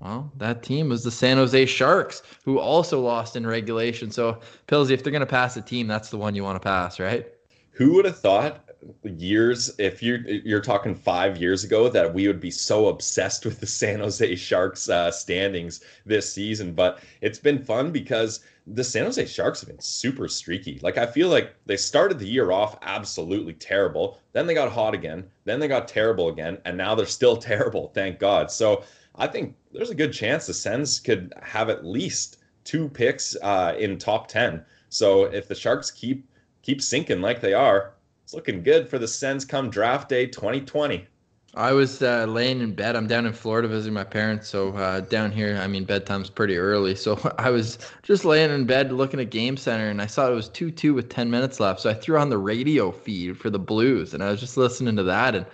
Well, 0.00 0.30
that 0.36 0.62
team 0.62 0.88
was 0.88 1.02
the 1.02 1.10
San 1.10 1.38
Jose 1.38 1.66
Sharks, 1.66 2.22
who 2.44 2.58
also 2.58 3.00
lost 3.00 3.34
in 3.34 3.46
regulation. 3.46 4.10
So, 4.10 4.38
Pillsy, 4.68 4.92
if 4.92 5.02
they're 5.02 5.10
going 5.10 5.20
to 5.20 5.26
pass 5.26 5.56
a 5.56 5.62
team, 5.62 5.88
that's 5.88 6.10
the 6.10 6.16
one 6.16 6.36
you 6.36 6.44
want 6.44 6.56
to 6.56 6.66
pass, 6.66 7.00
right? 7.00 7.26
Who 7.72 7.94
would 7.94 8.04
have 8.04 8.18
thought 8.18 8.64
years, 9.02 9.74
if 9.78 10.02
you're 10.02 10.20
you're 10.20 10.60
talking 10.60 10.94
five 10.94 11.38
years 11.38 11.64
ago, 11.64 11.88
that 11.88 12.12
we 12.12 12.26
would 12.28 12.40
be 12.40 12.50
so 12.50 12.88
obsessed 12.88 13.44
with 13.44 13.58
the 13.60 13.66
San 13.66 13.98
Jose 13.98 14.36
Sharks 14.36 14.88
uh, 14.88 15.10
standings 15.10 15.80
this 16.06 16.32
season? 16.32 16.74
But 16.74 17.00
it's 17.20 17.38
been 17.38 17.62
fun 17.64 17.90
because 17.90 18.40
the 18.66 18.84
San 18.84 19.04
Jose 19.04 19.24
Sharks 19.26 19.60
have 19.60 19.68
been 19.68 19.80
super 19.80 20.28
streaky. 20.28 20.78
Like 20.82 20.98
I 20.98 21.06
feel 21.06 21.28
like 21.28 21.54
they 21.66 21.76
started 21.76 22.18
the 22.18 22.28
year 22.28 22.52
off 22.52 22.78
absolutely 22.82 23.54
terrible, 23.54 24.20
then 24.32 24.46
they 24.46 24.54
got 24.54 24.70
hot 24.70 24.94
again, 24.94 25.24
then 25.44 25.58
they 25.58 25.68
got 25.68 25.88
terrible 25.88 26.28
again, 26.28 26.58
and 26.64 26.76
now 26.76 26.94
they're 26.94 27.06
still 27.06 27.36
terrible. 27.52 27.88
Thank 27.94 28.18
God. 28.18 28.50
So 28.50 28.84
I 29.18 29.26
think 29.26 29.56
there's 29.72 29.90
a 29.90 29.94
good 29.94 30.12
chance 30.12 30.46
the 30.46 30.54
Sens 30.54 31.00
could 31.00 31.34
have 31.42 31.68
at 31.68 31.84
least 31.84 32.38
two 32.64 32.88
picks 32.88 33.36
uh, 33.42 33.74
in 33.78 33.98
top 33.98 34.28
ten. 34.28 34.64
So 34.88 35.24
if 35.24 35.48
the 35.48 35.54
Sharks 35.54 35.90
keep 35.90 36.28
keep 36.62 36.80
sinking 36.80 37.20
like 37.20 37.40
they 37.40 37.52
are, 37.52 37.94
it's 38.24 38.32
looking 38.32 38.62
good 38.62 38.88
for 38.88 38.98
the 38.98 39.08
Sens 39.08 39.44
come 39.44 39.70
draft 39.70 40.08
day 40.08 40.26
2020. 40.26 41.06
I 41.54 41.72
was 41.72 42.02
uh, 42.02 42.26
laying 42.26 42.60
in 42.60 42.74
bed. 42.74 42.94
I'm 42.94 43.06
down 43.06 43.24
in 43.26 43.32
Florida 43.32 43.68
visiting 43.68 43.94
my 43.94 44.04
parents. 44.04 44.48
So 44.48 44.74
uh, 44.76 45.00
down 45.00 45.32
here, 45.32 45.56
I 45.56 45.66
mean, 45.66 45.84
bedtime's 45.84 46.28
pretty 46.28 46.58
early. 46.58 46.94
So 46.94 47.18
I 47.38 47.50
was 47.50 47.78
just 48.02 48.24
laying 48.24 48.50
in 48.50 48.66
bed 48.66 48.92
looking 48.92 49.18
at 49.18 49.30
Game 49.30 49.56
Center, 49.56 49.88
and 49.88 50.00
I 50.00 50.06
saw 50.06 50.30
it 50.30 50.34
was 50.34 50.48
2 50.50 50.70
2 50.70 50.94
with 50.94 51.08
10 51.08 51.30
minutes 51.30 51.58
left. 51.58 51.80
So 51.80 51.90
I 51.90 51.94
threw 51.94 52.18
on 52.18 52.28
the 52.28 52.38
radio 52.38 52.92
feed 52.92 53.38
for 53.38 53.50
the 53.50 53.58
Blues, 53.58 54.14
and 54.14 54.22
I 54.22 54.30
was 54.30 54.40
just 54.40 54.56
listening 54.56 54.94
to 54.96 55.02
that. 55.04 55.34
And 55.34 55.46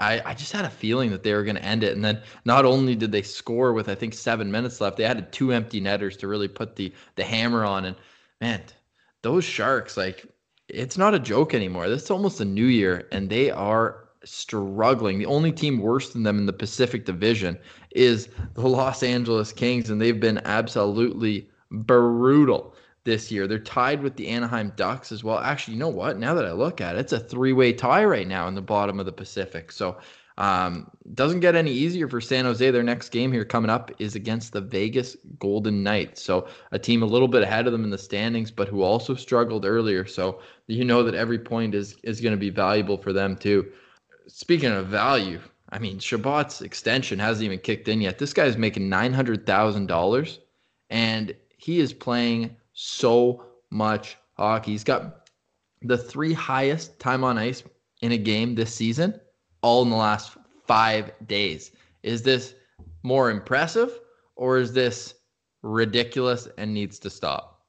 I, 0.00 0.22
I 0.24 0.34
just 0.34 0.52
had 0.52 0.64
a 0.64 0.70
feeling 0.70 1.10
that 1.10 1.22
they 1.22 1.34
were 1.34 1.44
going 1.44 1.56
to 1.56 1.64
end 1.64 1.84
it. 1.84 1.94
And 1.94 2.04
then 2.04 2.22
not 2.44 2.64
only 2.64 2.96
did 2.96 3.12
they 3.12 3.22
score 3.22 3.72
with, 3.72 3.88
I 3.88 3.94
think, 3.94 4.14
seven 4.14 4.50
minutes 4.50 4.80
left, 4.80 4.96
they 4.96 5.04
added 5.04 5.30
two 5.30 5.52
empty 5.52 5.80
netters 5.80 6.16
to 6.18 6.28
really 6.28 6.48
put 6.48 6.74
the, 6.74 6.92
the 7.16 7.24
hammer 7.24 7.64
on. 7.64 7.84
And 7.84 7.96
man, 8.40 8.62
those 9.22 9.44
Sharks, 9.44 9.96
like, 9.96 10.26
it's 10.68 10.96
not 10.96 11.14
a 11.14 11.18
joke 11.18 11.52
anymore. 11.52 11.88
This 11.88 12.04
is 12.04 12.10
almost 12.10 12.40
a 12.40 12.44
new 12.44 12.66
year, 12.66 13.08
and 13.12 13.28
they 13.28 13.50
are 13.50 14.08
struggling. 14.24 15.18
The 15.18 15.26
only 15.26 15.52
team 15.52 15.80
worse 15.80 16.12
than 16.12 16.22
them 16.22 16.38
in 16.38 16.46
the 16.46 16.52
Pacific 16.52 17.04
Division 17.04 17.58
is 17.90 18.28
the 18.54 18.68
Los 18.68 19.02
Angeles 19.02 19.52
Kings, 19.52 19.90
and 19.90 20.00
they've 20.00 20.20
been 20.20 20.40
absolutely 20.44 21.50
brutal 21.70 22.74
this 23.04 23.30
year. 23.30 23.46
They're 23.46 23.58
tied 23.58 24.02
with 24.02 24.16
the 24.16 24.28
Anaheim 24.28 24.72
Ducks 24.76 25.12
as 25.12 25.24
well. 25.24 25.38
Actually, 25.38 25.74
you 25.74 25.80
know 25.80 25.88
what? 25.88 26.18
Now 26.18 26.34
that 26.34 26.46
I 26.46 26.52
look 26.52 26.80
at 26.80 26.96
it, 26.96 27.00
it's 27.00 27.12
a 27.12 27.20
three-way 27.20 27.72
tie 27.72 28.04
right 28.04 28.28
now 28.28 28.48
in 28.48 28.54
the 28.54 28.62
bottom 28.62 29.00
of 29.00 29.06
the 29.06 29.12
Pacific. 29.12 29.72
So 29.72 29.98
um, 30.38 30.90
doesn't 31.14 31.40
get 31.40 31.54
any 31.54 31.72
easier 31.72 32.08
for 32.08 32.20
San 32.20 32.44
Jose. 32.44 32.70
Their 32.70 32.82
next 32.82 33.10
game 33.10 33.32
here 33.32 33.44
coming 33.44 33.70
up 33.70 33.90
is 33.98 34.14
against 34.14 34.52
the 34.52 34.60
Vegas 34.60 35.16
Golden 35.38 35.82
Knights. 35.82 36.22
So 36.22 36.48
a 36.72 36.78
team 36.78 37.02
a 37.02 37.06
little 37.06 37.28
bit 37.28 37.42
ahead 37.42 37.66
of 37.66 37.72
them 37.72 37.84
in 37.84 37.90
the 37.90 37.98
standings, 37.98 38.50
but 38.50 38.68
who 38.68 38.82
also 38.82 39.14
struggled 39.14 39.64
earlier. 39.64 40.06
So 40.06 40.40
you 40.66 40.84
know 40.84 41.02
that 41.02 41.14
every 41.14 41.38
point 41.38 41.74
is 41.74 41.96
is 42.02 42.20
going 42.20 42.34
to 42.34 42.38
be 42.38 42.50
valuable 42.50 42.96
for 42.96 43.12
them 43.12 43.36
too 43.36 43.70
speaking 44.30 44.70
of 44.70 44.86
value, 44.86 45.40
I 45.70 45.78
mean, 45.78 45.98
Chabot's 45.98 46.62
extension 46.62 47.18
hasn't 47.18 47.44
even 47.44 47.58
kicked 47.58 47.88
in 47.88 48.00
yet. 48.00 48.18
This 48.18 48.32
guy's 48.32 48.56
making 48.56 48.88
nine 48.88 49.12
hundred 49.12 49.46
thousand 49.46 49.86
dollars, 49.86 50.40
and 50.88 51.34
he 51.56 51.80
is 51.80 51.92
playing 51.92 52.56
so 52.80 53.44
much 53.70 54.16
hockey. 54.38 54.72
He's 54.72 54.84
got 54.84 55.28
the 55.82 55.98
three 55.98 56.32
highest 56.32 56.98
time 56.98 57.24
on 57.24 57.36
ice 57.36 57.62
in 58.00 58.12
a 58.12 58.16
game 58.16 58.54
this 58.54 58.74
season, 58.74 59.20
all 59.62 59.82
in 59.82 59.90
the 59.90 59.96
last 59.96 60.36
five 60.66 61.12
days. 61.26 61.72
Is 62.02 62.22
this 62.22 62.54
more 63.02 63.30
impressive, 63.30 64.00
or 64.36 64.58
is 64.58 64.72
this 64.72 65.14
ridiculous 65.62 66.48
and 66.56 66.72
needs 66.72 66.98
to 67.00 67.10
stop? 67.10 67.66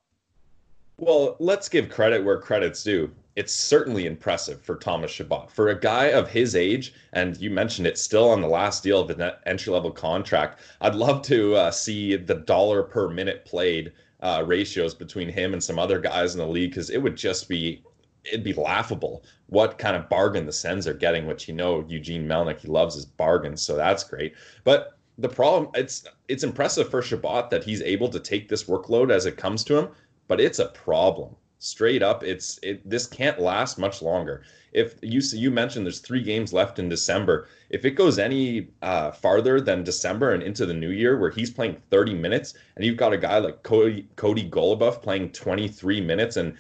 Well, 0.98 1.36
let's 1.40 1.68
give 1.68 1.90
credit 1.90 2.24
where 2.24 2.40
credit's 2.40 2.84
due 2.84 3.12
it's 3.36 3.54
certainly 3.54 4.06
impressive 4.06 4.62
for 4.62 4.76
Thomas 4.76 5.12
Chabot. 5.12 5.50
For 5.52 5.70
a 5.70 5.80
guy 5.80 6.08
of 6.08 6.30
his 6.30 6.56
age, 6.56 6.94
and 7.14 7.38
you 7.38 7.50
mentioned 7.50 7.88
it, 7.88 7.98
still 7.98 8.30
on 8.30 8.42
the 8.42 8.48
last 8.48 8.84
deal 8.84 9.00
of 9.00 9.10
an 9.10 9.32
entry 9.46 9.72
level 9.72 9.92
contract, 9.92 10.60
I'd 10.82 10.96
love 10.96 11.22
to 11.24 11.56
uh, 11.56 11.72
see 11.72 12.18
the 12.18 12.36
dollar 12.36 12.84
per 12.84 13.08
minute 13.10 13.46
played 13.46 13.94
uh, 14.22 14.44
ratios 14.46 14.94
between 14.94 15.30
him 15.30 15.54
and 15.54 15.64
some 15.64 15.80
other 15.80 16.00
guys 16.00 16.34
in 16.34 16.40
the 16.40 16.48
league 16.48 16.72
because 16.72 16.90
it 16.90 17.00
would 17.00 17.16
just 17.16 17.50
be 17.50 17.84
it'd 18.24 18.44
be 18.44 18.54
laughable 18.54 19.24
what 19.48 19.78
kind 19.78 19.96
of 19.96 20.08
bargain 20.08 20.46
the 20.46 20.54
Sens 20.54 20.88
are 20.88 20.94
getting, 20.94 21.28
which 21.28 21.48
you 21.48 21.54
know 21.54 21.86
Eugene 21.88 22.28
Melnyk 22.28 22.60
he 22.60 22.68
loves 22.68 22.96
his 22.96 23.06
bargains, 23.06 23.62
so 23.62 23.76
that's 23.76 24.04
great. 24.04 24.34
But 24.64 24.98
the 25.18 25.30
problem 25.30 25.72
it's 25.76 26.06
it's 26.28 26.44
impressive 26.44 26.90
for 26.90 27.02
Chabot 27.02 27.50
that 27.50 27.64
he's 27.64 27.82
able 27.82 28.10
to 28.10 28.20
take 28.20 28.48
this 28.48 28.66
workload 28.66 29.12
as 29.12 29.26
it 29.26 29.38
comes 29.38 29.64
to 29.66 29.78
him, 29.78 29.90
but 30.28 30.40
it's 30.40 30.60
a 30.60 30.68
problem 30.68 31.36
straight 31.62 32.02
up 32.02 32.24
it's 32.24 32.60
it 32.64 32.88
this 32.90 33.06
can't 33.06 33.40
last 33.40 33.78
much 33.78 34.02
longer. 34.02 34.42
If 34.74 34.96
you 35.04 35.22
see 35.22 35.38
you 35.38 35.52
mentioned 35.52 35.86
there's 35.86 36.00
three 36.00 36.24
games 36.24 36.52
left 36.52 36.80
in 36.80 36.90
december. 36.90 37.48
If 37.70 37.86
it 37.86 37.92
goes 37.92 38.18
any 38.18 38.70
uh, 38.82 39.12
farther 39.12 39.62
than 39.62 39.84
december 39.84 40.32
and 40.32 40.42
into 40.42 40.66
the 40.66 40.74
new 40.74 40.90
year 40.90 41.20
where 41.20 41.30
he's 41.30 41.52
playing 41.52 41.78
30 41.92 42.16
minutes 42.16 42.56
and 42.76 42.84
you've 42.84 42.98
got 42.98 43.14
a 43.14 43.18
guy 43.18 43.38
like 43.38 43.62
cody 43.62 44.08
cody 44.16 44.50
Goloubef 44.50 45.04
playing 45.04 45.34
23 45.34 46.02
minutes 46.02 46.36
and 46.36 46.58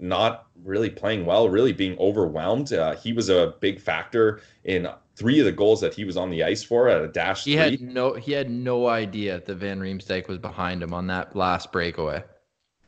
not 0.00 0.46
really 0.64 0.88
playing 0.88 1.26
well 1.26 1.50
really 1.50 1.72
being 1.74 1.98
overwhelmed 1.98 2.72
uh, 2.72 2.96
he 2.96 3.12
was 3.12 3.28
a 3.28 3.54
big 3.60 3.78
factor 3.78 4.40
in 4.64 4.88
three 5.14 5.38
of 5.40 5.44
the 5.44 5.52
goals 5.52 5.80
that 5.82 5.92
he 5.92 6.04
was 6.04 6.16
on 6.16 6.30
the 6.30 6.42
ice 6.42 6.62
for 6.62 6.88
at 6.88 7.02
a 7.02 7.08
dash 7.08 7.44
he 7.44 7.52
three. 7.52 7.72
had 7.72 7.80
no 7.82 8.14
he 8.14 8.32
had 8.32 8.48
no 8.50 8.86
idea 8.86 9.42
that 9.44 9.54
van 9.56 9.78
riemsdyk 9.78 10.26
was 10.26 10.38
behind 10.38 10.82
him 10.82 10.94
on 10.94 11.06
that 11.06 11.36
last 11.36 11.70
breakaway 11.70 12.22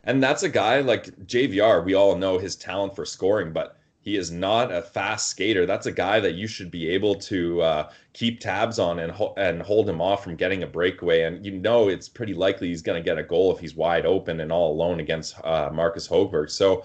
and 0.04 0.22
that's 0.22 0.42
a 0.42 0.48
guy 0.48 0.80
like 0.80 1.06
JVR. 1.26 1.84
We 1.84 1.94
all 1.94 2.16
know 2.16 2.38
his 2.38 2.56
talent 2.56 2.96
for 2.96 3.04
scoring, 3.04 3.52
but 3.52 3.76
he 4.02 4.16
is 4.16 4.30
not 4.30 4.72
a 4.72 4.80
fast 4.80 5.28
skater. 5.28 5.66
That's 5.66 5.86
a 5.86 5.92
guy 5.92 6.20
that 6.20 6.34
you 6.34 6.46
should 6.46 6.70
be 6.70 6.88
able 6.88 7.14
to 7.16 7.60
uh, 7.60 7.90
keep 8.14 8.40
tabs 8.40 8.78
on 8.78 8.98
and 8.98 9.12
ho- 9.12 9.34
and 9.36 9.60
hold 9.60 9.88
him 9.88 10.00
off 10.00 10.24
from 10.24 10.36
getting 10.36 10.62
a 10.62 10.66
breakaway. 10.66 11.22
And 11.24 11.44
you 11.44 11.52
know 11.52 11.88
it's 11.88 12.08
pretty 12.08 12.32
likely 12.32 12.68
he's 12.68 12.82
going 12.82 13.00
to 13.00 13.04
get 13.04 13.18
a 13.18 13.22
goal 13.22 13.52
if 13.54 13.60
he's 13.60 13.74
wide 13.74 14.06
open 14.06 14.40
and 14.40 14.50
all 14.50 14.72
alone 14.72 15.00
against 15.00 15.36
uh, 15.44 15.68
Marcus 15.72 16.08
Hogberg. 16.08 16.50
So 16.50 16.84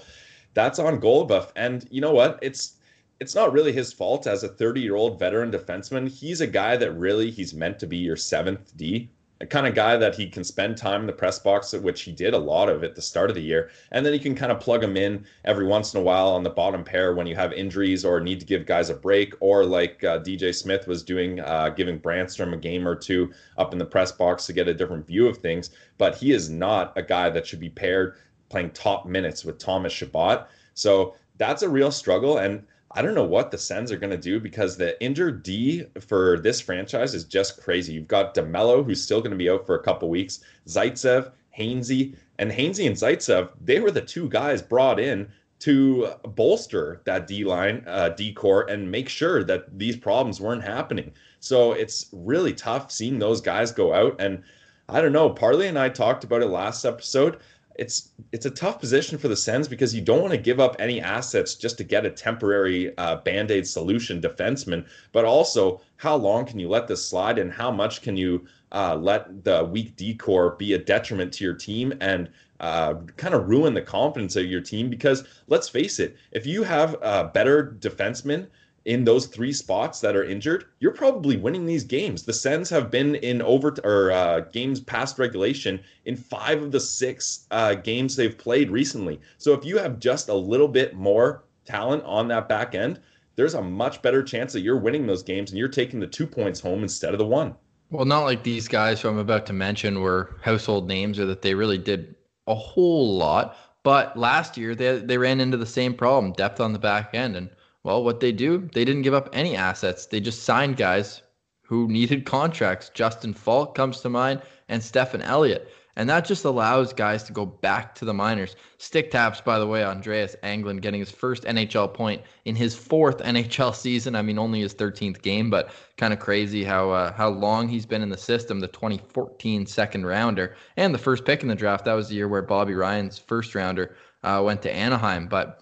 that's 0.54 0.78
on 0.78 1.00
Goloubef. 1.00 1.52
And 1.56 1.88
you 1.90 2.02
know 2.02 2.14
what? 2.14 2.38
It's 2.42 2.76
it's 3.22 3.34
not 3.34 3.54
really 3.54 3.72
his 3.72 3.94
fault 3.94 4.28
as 4.28 4.44
a 4.44 4.50
30 4.50 4.82
year 4.82 4.96
old 4.96 5.18
veteran 5.18 5.52
defenseman. 5.52 6.10
He's 6.10 6.42
a 6.42 6.48
guy 6.48 6.76
that 6.76 6.92
really 6.92 7.32
he's 7.32 7.54
meant 7.54 7.80
to 7.80 7.88
be 7.88 7.98
your 7.98 8.18
seventh 8.18 8.76
D 8.76 9.10
a 9.42 9.46
kind 9.46 9.68
of 9.68 9.76
guy 9.76 9.98
that 9.98 10.16
he 10.16 10.28
can 10.30 10.44
spend 10.44 10.78
time 10.78 11.02
in 11.02 11.08
the 11.08 11.14
press 11.14 11.40
box, 11.40 11.74
which 11.74 12.04
he 12.04 12.12
did 12.12 12.34
a 12.34 12.38
lot 12.38 12.70
of 12.70 12.84
at 12.84 12.96
the 12.96 13.02
start 13.02 13.30
of 13.30 13.36
the 13.36 13.42
year, 13.42 13.70
and 13.92 14.06
then 14.06 14.14
he 14.14 14.20
can 14.20 14.34
kind 14.34 14.52
of 14.52 14.62
plug 14.62 14.82
him 14.82 14.96
in 14.96 15.26
every 15.44 15.66
once 15.66 15.94
in 15.94 16.00
a 16.00 16.04
while 16.04 16.30
on 16.30 16.44
the 16.44 16.50
bottom 16.50 16.84
pair 16.84 17.14
when 17.14 17.28
you 17.28 17.36
have 17.36 17.52
injuries 17.52 18.06
or 18.06 18.22
need 18.22 18.40
to 18.40 18.46
give 18.46 18.66
guys 18.66 18.90
a 18.90 18.96
break, 18.96 19.34
or 19.42 19.66
like 19.66 20.04
uh, 20.04 20.20
DJ 20.20 20.56
Smith 20.56 20.88
was 20.88 21.04
doing, 21.04 21.42
uh, 21.42 21.70
giving 21.70 22.00
Brannstrom 22.00 22.54
a 22.54 22.58
game 22.58 22.88
or 22.88 22.96
two 22.96 23.32
up 23.58 23.74
in 23.74 23.80
the 23.80 23.86
press 23.86 24.12
box 24.12 24.46
to 24.46 24.54
get 24.54 24.70
a 24.70 24.74
different 24.74 25.06
view 25.06 25.28
of 25.28 25.38
things. 25.38 25.72
But 25.98 26.16
he 26.16 26.32
is 26.32 26.50
not 26.50 26.94
a 26.96 27.04
guy 27.04 27.30
that 27.30 27.46
should 27.46 27.60
be 27.60 27.70
paired 27.70 28.16
playing 28.50 28.72
top 28.72 29.06
minutes 29.06 29.44
with 29.44 29.58
Thomas 29.58 29.92
Chabot. 29.92 30.48
So 30.76 31.16
that's 31.38 31.62
a 31.62 31.70
real 31.70 31.92
struggle, 31.92 32.38
and 32.38 32.64
I 32.96 33.02
don't 33.02 33.14
know 33.14 33.26
what 33.26 33.52
the 33.52 33.58
Sens 33.58 33.92
are 33.92 33.98
going 33.98 34.12
to 34.12 34.18
do 34.18 34.40
because 34.40 34.78
the 34.78 35.02
injured 35.04 35.44
D 35.44 35.84
for 36.00 36.40
this 36.40 36.62
franchise 36.62 37.14
is 37.14 37.26
just 37.26 37.62
crazy. 37.62 37.92
You've 37.92 38.08
got 38.08 38.34
DeMelo, 38.34 38.86
who's 38.86 39.04
still 39.04 39.20
going 39.20 39.32
to 39.32 39.38
be 39.38 39.50
out 39.50 39.66
for 39.66 39.76
a 39.76 39.84
couple 39.84 40.10
weeks, 40.10 40.40
Zaitsev, 40.66 41.32
Hainsey, 41.58 42.16
and 42.40 42.50
Hainsey 42.52 42.88
and 42.88 42.96
Zaitsev, 42.96 43.50
they 43.62 43.82
were 43.82 43.92
the 43.92 44.02
two 44.02 44.30
guys 44.30 44.62
brought 44.62 45.00
in 45.00 45.28
to 45.60 46.10
bolster 46.36 47.02
that 47.06 47.28
D 47.28 47.44
line, 47.44 47.84
uh, 47.86 48.10
D 48.10 48.32
corps, 48.32 48.70
and 48.70 48.90
make 48.90 49.10
sure 49.10 49.44
that 49.44 49.78
these 49.78 49.98
problems 49.98 50.40
weren't 50.40 50.64
happening. 50.64 51.12
So 51.42 51.74
it's 51.74 52.08
really 52.14 52.54
tough 52.54 52.92
seeing 52.92 53.20
those 53.20 53.42
guys 53.42 53.72
go 53.72 53.94
out. 53.94 54.16
And 54.20 54.42
I 54.88 55.02
don't 55.02 55.14
know, 55.14 55.30
Parley 55.30 55.68
and 55.68 55.80
I 55.80 55.90
talked 55.90 56.24
about 56.24 56.42
it 56.42 56.48
last 56.48 56.86
episode 56.86 57.40
it's 57.78 58.12
it's 58.32 58.46
a 58.46 58.52
tough 58.52 58.80
position 58.80 59.18
for 59.18 59.28
the 59.28 59.36
Sens 59.36 59.68
because 59.68 59.94
you 59.94 60.02
don't 60.02 60.22
want 60.22 60.32
to 60.32 60.40
give 60.40 60.60
up 60.60 60.76
any 60.80 61.02
assets 61.02 61.56
just 61.56 61.78
to 61.78 61.84
get 61.84 62.06
a 62.06 62.10
temporary 62.10 62.98
uh, 62.98 63.18
band 63.18 63.52
aid 63.52 63.68
solution 63.68 64.22
defenseman, 64.22 64.86
but 65.12 65.26
also 65.26 65.82
how 65.98 66.16
long 66.16 66.46
can 66.46 66.60
you 66.60 66.68
let 66.68 66.88
this 66.88 67.06
slide 67.06 67.38
and 67.38 67.52
how 67.52 67.72
much 67.72 68.02
can 68.02 68.18
you 68.18 68.46
uh, 68.72 68.96
let 68.96 69.44
the 69.44 69.64
weak 69.66 69.96
D 69.96 70.16
corps 70.16 70.56
be 70.58 70.74
a 70.74 70.78
detriment 70.78 71.32
to 71.34 71.44
your 71.44 71.54
team 71.54 71.94
and 72.02 72.30
uh, 72.60 72.96
kind 73.18 73.34
of 73.34 73.48
ruin 73.48 73.74
the 73.74 73.82
confidence 73.82 74.36
of 74.36 74.46
your 74.46 74.62
team? 74.62 74.90
Because 74.90 75.24
let's 75.48 75.70
face 75.70 76.00
it, 76.00 76.18
if 76.32 76.46
you 76.46 76.64
have 76.64 76.96
a 77.02 77.32
better 77.34 77.78
defenseman 77.80 78.48
in 78.86 79.04
those 79.04 79.26
three 79.26 79.52
spots 79.52 80.00
that 80.00 80.16
are 80.16 80.24
injured, 80.24 80.66
you're 80.80 80.92
probably 80.92 81.38
winning 81.38 81.66
these 81.66 81.84
games. 81.84 82.24
The 82.24 82.34
Sens 82.34 82.70
have 82.70 82.92
been 82.92 83.16
in 83.16 83.42
over 83.42 83.76
or 83.84 84.12
uh, 84.12 84.42
games 84.52 84.80
past 84.80 85.18
regulation 85.18 85.80
in 86.06 86.16
five 86.16 86.62
of 86.62 86.72
the 86.72 86.80
six 86.80 87.48
uh, 87.52 87.74
games 87.74 88.16
they've 88.16 88.38
played 88.38 88.70
recently. 88.70 89.20
So 89.40 89.54
if 89.54 89.66
you 89.66 89.80
have 89.80 90.00
just 90.00 90.30
a 90.30 90.34
little 90.34 90.68
bit 90.68 90.94
more 90.94 91.44
talent 91.66 92.04
on 92.04 92.28
that 92.28 92.48
back 92.48 92.76
end, 92.76 93.02
there's 93.36 93.56
a 93.56 93.62
much 93.62 94.02
better 94.02 94.24
chance 94.24 94.54
that 94.54 94.62
you're 94.62 94.78
winning 94.78 95.08
those 95.08 95.24
games 95.24 95.50
and 95.52 95.58
you're 95.58 95.68
taking 95.68 96.00
the 96.00 96.08
two 96.08 96.28
points 96.28 96.60
home 96.60 96.84
instead 96.84 97.14
of 97.14 97.18
the 97.18 97.26
one. 97.26 97.56
Well, 97.90 98.06
not 98.06 98.24
like 98.24 98.44
these 98.44 98.68
guys 98.68 99.02
who 99.02 99.10
I'm 99.10 99.18
about 99.18 99.46
to 99.48 99.54
mention 99.54 100.00
were 100.00 100.38
household 100.42 100.88
names 100.88 101.20
or 101.20 101.26
that 101.26 101.42
they 101.42 101.54
really 101.54 101.78
did 101.78 102.16
a 102.48 102.56
whole 102.56 103.18
lot. 103.18 103.58
But 103.84 104.18
last 104.18 104.58
year 104.58 104.74
they 104.74 104.98
they 104.98 105.18
ran 105.18 105.40
into 105.40 105.58
the 105.58 105.66
same 105.66 105.94
problem, 105.94 106.34
depth 106.34 106.60
on 106.60 106.74
the 106.74 106.80
back 106.80 107.14
end, 107.14 107.36
and 107.36 107.50
well, 107.86 108.04
what 108.04 108.20
they 108.20 108.32
do, 108.32 108.68
they 108.74 108.84
didn't 108.84 109.04
give 109.04 109.14
up 109.14 109.30
any 109.32 109.56
assets. 109.56 110.08
They 110.08 110.20
just 110.20 110.42
signed 110.42 110.76
guys 110.76 111.22
who 111.62 111.88
needed 111.88 112.26
contracts. 112.26 112.90
Justin 112.90 113.32
Falk 113.32 113.76
comes 113.76 114.02
to 114.02 114.10
mind 114.10 114.42
and 114.68 114.82
Stefan 114.84 115.22
Elliott. 115.22 115.72
And 115.96 116.10
that 116.10 116.26
just 116.26 116.46
allows 116.46 116.94
guys 116.94 117.22
to 117.26 117.32
go 117.32 117.46
back 117.46 117.94
to 117.96 118.04
the 118.06 118.14
minors. 118.14 118.56
Stick 118.80 119.12
taps, 119.12 119.40
by 119.40 119.60
the 119.60 119.68
way, 119.68 119.84
Andreas 119.84 120.36
Englund 120.42 120.82
getting 120.82 121.00
his 121.00 121.12
first 121.12 121.44
NHL 121.44 121.94
point 121.94 122.24
in 122.46 122.56
his 122.56 122.76
fourth 122.76 123.20
NHL 123.20 123.76
season. 123.76 124.16
I 124.16 124.24
mean, 124.24 124.40
only 124.40 124.62
his 124.62 124.74
13th 124.74 125.22
game, 125.22 125.52
but 125.52 125.70
kind 125.96 126.12
of 126.12 126.18
crazy 126.20 126.64
how 126.64 126.90
uh, 126.90 127.14
how 127.14 127.30
long 127.30 127.68
he's 127.70 127.86
been 127.86 128.02
in 128.02 128.10
the 128.10 128.18
system. 128.18 128.60
The 128.60 128.68
2014 128.68 129.68
second 129.68 130.08
rounder 130.08 130.56
and 130.76 130.92
the 130.92 130.98
first 130.98 131.24
pick 131.24 131.44
in 131.44 131.50
the 131.50 131.56
draft. 131.56 131.86
That 131.86 131.94
was 131.94 132.10
the 132.10 132.16
year 132.16 132.28
where 132.28 132.42
Bobby 132.42 132.74
Ryan's 132.74 133.20
first 133.20 133.54
rounder 133.54 133.96
uh, 134.24 134.42
went 134.44 134.64
to 134.64 134.76
Anaheim. 134.76 135.28
But 135.28 135.62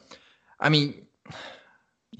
I 0.61 0.69
mean, 0.69 1.02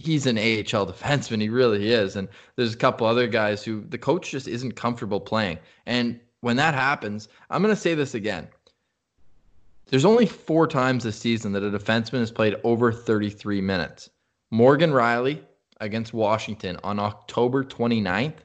he's 0.03 0.25
an 0.25 0.37
AHL 0.37 0.85
defenseman. 0.85 1.41
He 1.41 1.49
really 1.49 1.91
is. 1.91 2.15
And 2.15 2.27
there's 2.55 2.73
a 2.73 2.77
couple 2.77 3.07
other 3.07 3.27
guys 3.27 3.63
who 3.63 3.85
the 3.89 3.97
coach 3.97 4.31
just 4.31 4.47
isn't 4.47 4.73
comfortable 4.73 5.19
playing. 5.19 5.59
And 5.85 6.19
when 6.41 6.57
that 6.57 6.73
happens, 6.73 7.29
I'm 7.49 7.61
going 7.61 7.73
to 7.73 7.79
say 7.79 7.95
this 7.95 8.13
again. 8.13 8.47
There's 9.87 10.05
only 10.05 10.25
four 10.25 10.67
times 10.67 11.03
this 11.03 11.17
season 11.17 11.53
that 11.53 11.63
a 11.63 11.69
defenseman 11.69 12.19
has 12.19 12.31
played 12.31 12.55
over 12.63 12.91
33 12.91 13.61
minutes. 13.61 14.09
Morgan 14.51 14.91
Rielly 14.91 15.41
against 15.79 16.13
Washington 16.13 16.77
on 16.83 16.99
October 16.99 17.63
29th 17.63 18.37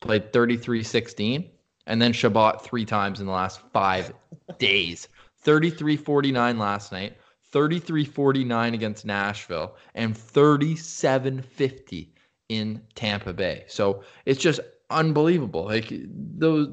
played 0.00 0.32
33 0.32 0.82
16. 0.82 1.50
And 1.86 2.00
then 2.00 2.12
Chabot 2.12 2.62
three 2.62 2.84
times 2.84 3.20
in 3.20 3.26
the 3.26 3.32
last 3.32 3.60
five 3.72 4.12
days 4.58 5.08
33 5.38 5.96
49 5.96 6.58
last 6.58 6.92
night, 6.92 7.16
33 7.52 8.04
49 8.04 8.74
against 8.74 9.04
Nashville, 9.04 9.76
and 9.94 10.16
37 10.16 11.42
50 11.42 12.14
in 12.48 12.82
Tampa 12.94 13.32
Bay. 13.32 13.64
So 13.68 14.02
it's 14.26 14.40
just 14.40 14.60
unbelievable. 14.90 15.64
Like 15.64 15.92
those, 15.92 16.68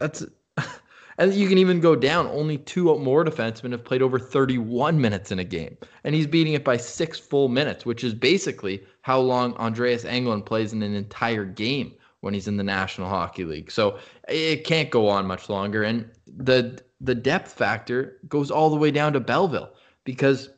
that's, 0.00 0.24
and 1.18 1.34
you 1.34 1.48
can 1.48 1.58
even 1.58 1.80
go 1.80 1.94
down. 1.94 2.26
Only 2.26 2.58
two 2.58 2.98
more 2.98 3.24
defensemen 3.24 3.72
have 3.72 3.84
played 3.84 4.02
over 4.02 4.18
31 4.18 5.00
minutes 5.00 5.30
in 5.30 5.38
a 5.38 5.44
game, 5.44 5.76
and 6.04 6.14
he's 6.14 6.26
beating 6.26 6.54
it 6.54 6.64
by 6.64 6.76
six 6.76 7.18
full 7.18 7.48
minutes, 7.48 7.86
which 7.86 8.04
is 8.04 8.14
basically 8.14 8.82
how 9.02 9.18
long 9.18 9.54
Andreas 9.54 10.04
Englund 10.04 10.46
plays 10.46 10.72
in 10.72 10.82
an 10.82 10.94
entire 10.94 11.44
game 11.44 11.92
when 12.20 12.34
he's 12.34 12.48
in 12.48 12.56
the 12.56 12.64
National 12.64 13.08
Hockey 13.08 13.44
League. 13.44 13.70
So 13.70 13.98
it 14.28 14.64
can't 14.64 14.90
go 14.90 15.08
on 15.08 15.26
much 15.26 15.48
longer. 15.48 15.82
And 15.82 16.10
the 16.26 16.82
the 17.00 17.14
depth 17.14 17.52
factor 17.52 18.18
goes 18.26 18.50
all 18.50 18.70
the 18.70 18.76
way 18.76 18.90
down 18.90 19.12
to 19.12 19.20
Belleville 19.20 19.70
because 20.06 20.48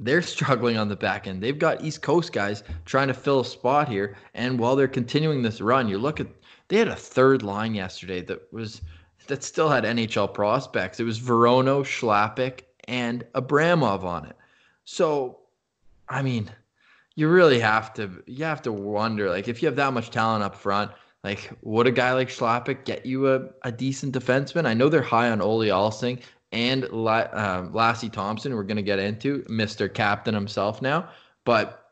they're 0.00 0.22
struggling 0.36 0.78
on 0.78 0.88
the 0.88 0.96
back 0.96 1.26
end. 1.26 1.42
They've 1.42 1.58
got 1.58 1.84
East 1.84 2.00
Coast 2.00 2.32
guys 2.32 2.62
trying 2.86 3.08
to 3.08 3.14
fill 3.14 3.40
a 3.40 3.44
spot 3.44 3.90
here. 3.90 4.16
And 4.32 4.58
while 4.58 4.74
they're 4.74 4.88
continuing 4.88 5.42
this 5.42 5.60
run, 5.60 5.88
you 5.88 5.98
look 5.98 6.20
at 6.20 6.28
they 6.68 6.78
had 6.78 6.88
a 6.88 6.96
third 6.96 7.42
line 7.42 7.74
yesterday 7.74 8.22
that 8.22 8.50
was 8.50 8.80
that 9.26 9.44
still 9.44 9.68
had 9.68 9.84
NHL 9.84 10.32
prospects. 10.32 11.00
It 11.00 11.04
was 11.04 11.18
Veronneau, 11.18 11.82
Schlappick, 11.82 12.60
and 12.86 13.24
Abramov 13.34 14.04
on 14.04 14.24
it. 14.24 14.36
So, 14.84 15.40
I 16.08 16.22
mean, 16.22 16.50
you 17.14 17.28
really 17.28 17.60
have 17.60 17.92
to 17.94 18.22
you 18.26 18.44
have 18.44 18.62
to 18.62 18.72
wonder 18.72 19.28
like 19.28 19.48
if 19.48 19.62
you 19.62 19.66
have 19.66 19.76
that 19.76 19.92
much 19.92 20.10
talent 20.10 20.44
up 20.44 20.54
front, 20.54 20.90
like 21.24 21.50
would 21.62 21.86
a 21.86 21.90
guy 21.90 22.12
like 22.12 22.28
Schlappick 22.28 22.84
get 22.84 23.04
you 23.04 23.28
a, 23.32 23.48
a 23.62 23.72
decent 23.72 24.14
defenseman? 24.14 24.66
I 24.66 24.74
know 24.74 24.88
they're 24.88 25.02
high 25.02 25.30
on 25.30 25.40
Olle 25.40 25.70
Alsing 25.70 26.20
and 26.52 26.84
um, 26.84 26.90
Lassi 27.72 28.10
Thomson, 28.10 28.54
we're 28.54 28.62
going 28.62 28.76
to 28.76 28.82
get 28.82 28.98
into, 28.98 29.40
Mr. 29.42 29.92
Captain 29.92 30.34
himself 30.34 30.80
now. 30.80 31.08
But 31.44 31.84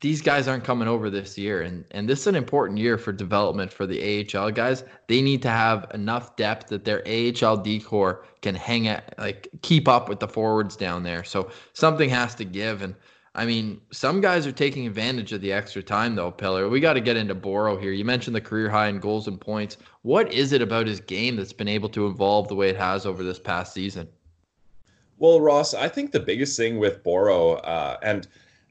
these 0.00 0.22
guys 0.22 0.46
aren't 0.46 0.62
coming 0.62 0.86
over 0.86 1.10
this 1.10 1.36
year. 1.36 1.62
And, 1.62 1.84
and 1.90 2.08
this 2.08 2.20
is 2.20 2.26
an 2.28 2.36
important 2.36 2.78
year 2.78 2.98
for 2.98 3.12
development 3.12 3.72
for 3.72 3.84
the 3.86 4.26
AHL 4.32 4.52
guys. 4.52 4.84
They 5.08 5.20
need 5.20 5.42
to 5.42 5.48
have 5.48 5.90
enough 5.92 6.36
depth 6.36 6.68
that 6.68 6.84
their 6.84 7.02
AHL 7.06 7.56
D 7.56 7.80
corps 7.80 8.24
can 8.42 8.54
hang 8.54 8.86
at, 8.86 9.14
like, 9.18 9.48
keep 9.62 9.88
up 9.88 10.08
with 10.08 10.20
the 10.20 10.28
forwards 10.28 10.76
down 10.76 11.02
there. 11.02 11.24
So 11.24 11.50
something 11.72 12.08
has 12.10 12.36
to 12.36 12.44
give. 12.44 12.82
And 12.82 12.94
I 13.38 13.46
mean, 13.46 13.80
some 13.92 14.20
guys 14.20 14.48
are 14.48 14.52
taking 14.52 14.84
advantage 14.84 15.32
of 15.32 15.40
the 15.40 15.52
extra 15.52 15.80
time, 15.80 16.16
though, 16.16 16.32
Pillar. 16.32 16.68
We 16.68 16.80
got 16.80 16.94
to 16.94 17.00
get 17.00 17.16
into 17.16 17.36
Boro 17.36 17.76
here. 17.76 17.92
You 17.92 18.04
mentioned 18.04 18.34
the 18.34 18.40
career 18.40 18.68
high 18.68 18.88
in 18.88 18.98
goals 18.98 19.28
and 19.28 19.40
points. 19.40 19.76
What 20.02 20.32
is 20.32 20.52
it 20.52 20.60
about 20.60 20.88
his 20.88 20.98
game 20.98 21.36
that's 21.36 21.52
been 21.52 21.68
able 21.68 21.88
to 21.90 22.08
evolve 22.08 22.48
the 22.48 22.56
way 22.56 22.68
it 22.68 22.76
has 22.76 23.06
over 23.06 23.22
this 23.22 23.38
past 23.38 23.72
season? 23.72 24.08
Well, 25.18 25.40
Ross, 25.40 25.72
I 25.72 25.88
think 25.88 26.10
the 26.10 26.18
biggest 26.18 26.56
thing 26.56 26.80
with 26.80 27.04
Boro, 27.04 27.52
uh, 27.58 27.98
and 28.02 28.26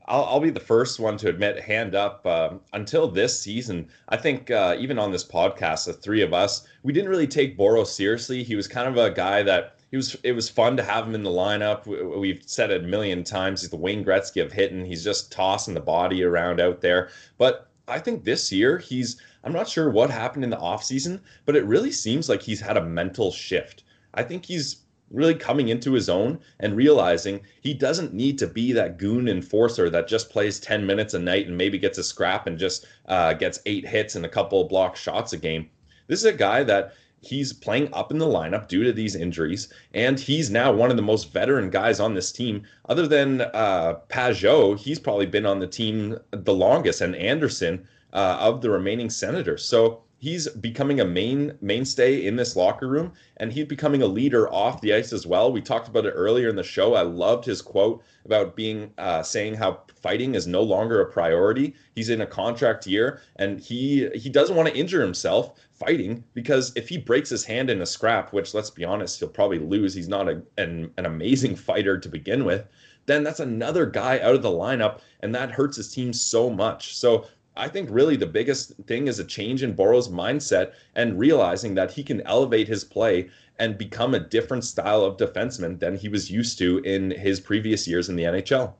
I'll, 0.05 0.25
I'll, 0.25 0.41
be 0.41 0.49
the 0.49 0.59
first 0.59 0.99
one 0.99 1.15
to 1.19 1.29
admit, 1.29 1.61
hand 1.61 1.95
up, 1.95 2.25
uh, 2.25 2.55
until 2.73 3.07
this 3.07 3.39
season, 3.39 3.87
I 4.09 4.17
think 4.17 4.51
uh, 4.51 4.75
even 4.77 4.99
on 4.99 5.13
this 5.13 5.23
podcast, 5.23 5.85
the 5.85 5.93
three 5.93 6.21
of 6.21 6.33
us, 6.33 6.67
we 6.83 6.91
didn't 6.91 7.09
really 7.09 7.25
take 7.25 7.55
Boro 7.55 7.85
seriously. 7.85 8.43
He 8.43 8.57
was 8.57 8.67
kind 8.67 8.89
of 8.89 8.97
a 8.97 9.11
guy 9.11 9.43
that 9.43 9.76
he 9.89 9.97
was 9.97 10.15
it 10.23 10.33
was 10.33 10.49
fun 10.49 10.75
to 10.77 10.83
have 10.83 11.07
him 11.07 11.15
in 11.15 11.23
the 11.23 11.29
lineup. 11.29 11.85
We've 11.85 12.43
said 12.45 12.71
it 12.71 12.83
a 12.83 12.87
million 12.87 13.23
times. 13.23 13.61
He's 13.61 13.69
the 13.69 13.77
Wayne 13.77 14.03
Gretzky 14.03 14.43
of 14.43 14.51
hitting. 14.51 14.85
He's 14.85 15.03
just 15.03 15.31
tossing 15.31 15.73
the 15.73 15.79
body 15.79 16.23
around 16.23 16.59
out 16.59 16.81
there. 16.81 17.09
But 17.37 17.69
I 17.87 17.99
think 17.99 18.23
this 18.23 18.51
year 18.51 18.77
he's 18.77 19.21
I'm 19.43 19.53
not 19.53 19.69
sure 19.69 19.89
what 19.89 20.09
happened 20.09 20.43
in 20.43 20.49
the 20.49 20.57
offseason, 20.57 21.21
but 21.45 21.55
it 21.55 21.65
really 21.65 21.91
seems 21.91 22.27
like 22.27 22.41
he's 22.41 22.59
had 22.59 22.75
a 22.75 22.83
mental 22.83 23.31
shift. 23.31 23.83
I 24.13 24.23
think 24.23 24.45
he's 24.45 24.77
really 25.09 25.35
coming 25.35 25.69
into 25.69 25.93
his 25.93 26.09
own 26.09 26.37
and 26.59 26.75
realizing 26.75 27.39
he 27.61 27.73
doesn't 27.73 28.13
need 28.13 28.37
to 28.39 28.47
be 28.47 28.73
that 28.73 28.97
goon 28.97 29.29
enforcer 29.29 29.89
that 29.89 30.07
just 30.07 30.29
plays 30.29 30.59
10 30.59 30.85
minutes 30.85 31.13
a 31.13 31.19
night 31.19 31.47
and 31.47 31.57
maybe 31.57 31.77
gets 31.77 31.97
a 31.97 32.03
scrap 32.03 32.45
and 32.45 32.57
just 32.57 32.85
uh, 33.07 33.31
gets 33.33 33.59
eight 33.65 33.87
hits 33.87 34.15
and 34.15 34.25
a 34.25 34.29
couple 34.29 34.65
block 34.65 34.97
shots 34.97 35.31
a 35.31 35.37
game. 35.37 35.69
This 36.07 36.19
is 36.19 36.25
a 36.25 36.33
guy 36.33 36.63
that 36.63 36.93
he's 37.21 37.53
playing 37.53 37.89
up 37.93 38.11
in 38.11 38.17
the 38.17 38.25
lineup 38.25 38.67
due 38.67 38.83
to 38.83 38.93
these 38.93 39.15
injuries, 39.15 39.71
and 39.93 40.19
he's 40.19 40.49
now 40.49 40.71
one 40.71 40.91
of 40.91 40.95
the 40.97 41.01
most 41.01 41.33
veteran 41.33 41.69
guys 41.69 41.99
on 41.99 42.13
this 42.13 42.31
team. 42.31 42.63
Other 42.89 43.07
than 43.07 43.41
uh, 43.41 43.99
Pageau, 44.09 44.77
he's 44.77 44.99
probably 44.99 45.25
been 45.25 45.45
on 45.45 45.59
the 45.59 45.67
team 45.67 46.17
the 46.31 46.53
longest, 46.53 47.01
and 47.01 47.15
Anderson 47.15 47.87
uh, 48.13 48.37
of 48.39 48.61
the 48.61 48.69
remaining 48.69 49.09
Senators. 49.09 49.63
So 49.63 50.03
he's 50.19 50.47
becoming 50.49 50.99
a 50.99 51.05
main 51.05 51.57
mainstay 51.61 52.25
in 52.25 52.35
this 52.35 52.55
locker 52.55 52.87
room, 52.87 53.13
and 53.37 53.53
he's 53.53 53.65
becoming 53.65 54.01
a 54.01 54.07
leader 54.07 54.51
off 54.51 54.81
the 54.81 54.93
ice 54.93 55.13
as 55.13 55.27
well. 55.27 55.51
We 55.51 55.61
talked 55.61 55.87
about 55.87 56.05
it 56.05 56.11
earlier 56.11 56.49
in 56.49 56.55
the 56.55 56.63
show. 56.63 56.95
I 56.95 57.01
loved 57.01 57.45
his 57.45 57.61
quote 57.61 58.03
about 58.25 58.55
being 58.55 58.91
uh, 58.97 59.21
saying 59.23 59.55
how 59.55 59.81
fighting 60.01 60.35
is 60.35 60.47
no 60.47 60.63
longer 60.63 61.01
a 61.01 61.11
priority. 61.11 61.75
He's 61.95 62.09
in 62.09 62.21
a 62.21 62.27
contract 62.27 62.87
year, 62.87 63.21
and 63.35 63.59
he 63.59 64.09
he 64.15 64.29
doesn't 64.29 64.55
want 64.55 64.69
to 64.69 64.75
injure 64.75 65.01
himself 65.01 65.59
fighting 65.71 66.23
because 66.33 66.73
if 66.75 66.89
he 66.89 66.97
breaks 66.97 67.29
his 67.29 67.45
hand 67.45 67.69
in 67.69 67.81
a 67.81 67.85
scrap, 67.85 68.33
which 68.33 68.53
let's 68.53 68.71
be 68.71 68.83
honest, 68.83 69.19
he'll 69.19 69.29
probably 69.29 69.59
lose. 69.59 69.93
He's 69.93 70.09
not 70.09 70.27
a, 70.27 70.41
an, 70.57 70.91
an 70.97 71.05
amazing 71.05 71.55
fighter 71.67 71.99
to 71.99 72.09
begin 72.09 72.43
with. 72.43 72.67
Then 73.05 73.23
that's 73.23 73.39
another 73.39 73.85
guy 73.85 74.19
out 74.19 74.35
of 74.35 74.41
the 74.41 74.49
lineup, 74.49 74.99
and 75.21 75.33
that 75.33 75.51
hurts 75.51 75.77
his 75.77 75.93
team 75.93 76.11
so 76.11 76.49
much. 76.49 76.97
So 76.97 77.25
I 77.57 77.67
think 77.67 77.89
really 77.91 78.15
the 78.15 78.27
biggest 78.27 78.73
thing 78.85 79.07
is 79.07 79.17
a 79.17 79.25
change 79.25 79.63
in 79.63 79.73
Boro's 79.73 80.09
mindset 80.09 80.73
and 80.95 81.17
realizing 81.17 81.73
that 81.75 81.91
he 81.91 82.03
can 82.03 82.21
elevate 82.21 82.67
his 82.67 82.83
play 82.83 83.29
and 83.57 83.77
become 83.77 84.13
a 84.13 84.19
different 84.19 84.63
style 84.63 85.01
of 85.01 85.17
defenseman 85.17 85.79
than 85.79 85.97
he 85.97 86.07
was 86.07 86.29
used 86.29 86.59
to 86.59 86.77
in 86.79 87.09
his 87.11 87.39
previous 87.39 87.87
years 87.87 88.09
in 88.09 88.15
the 88.15 88.23
NHL. 88.23 88.73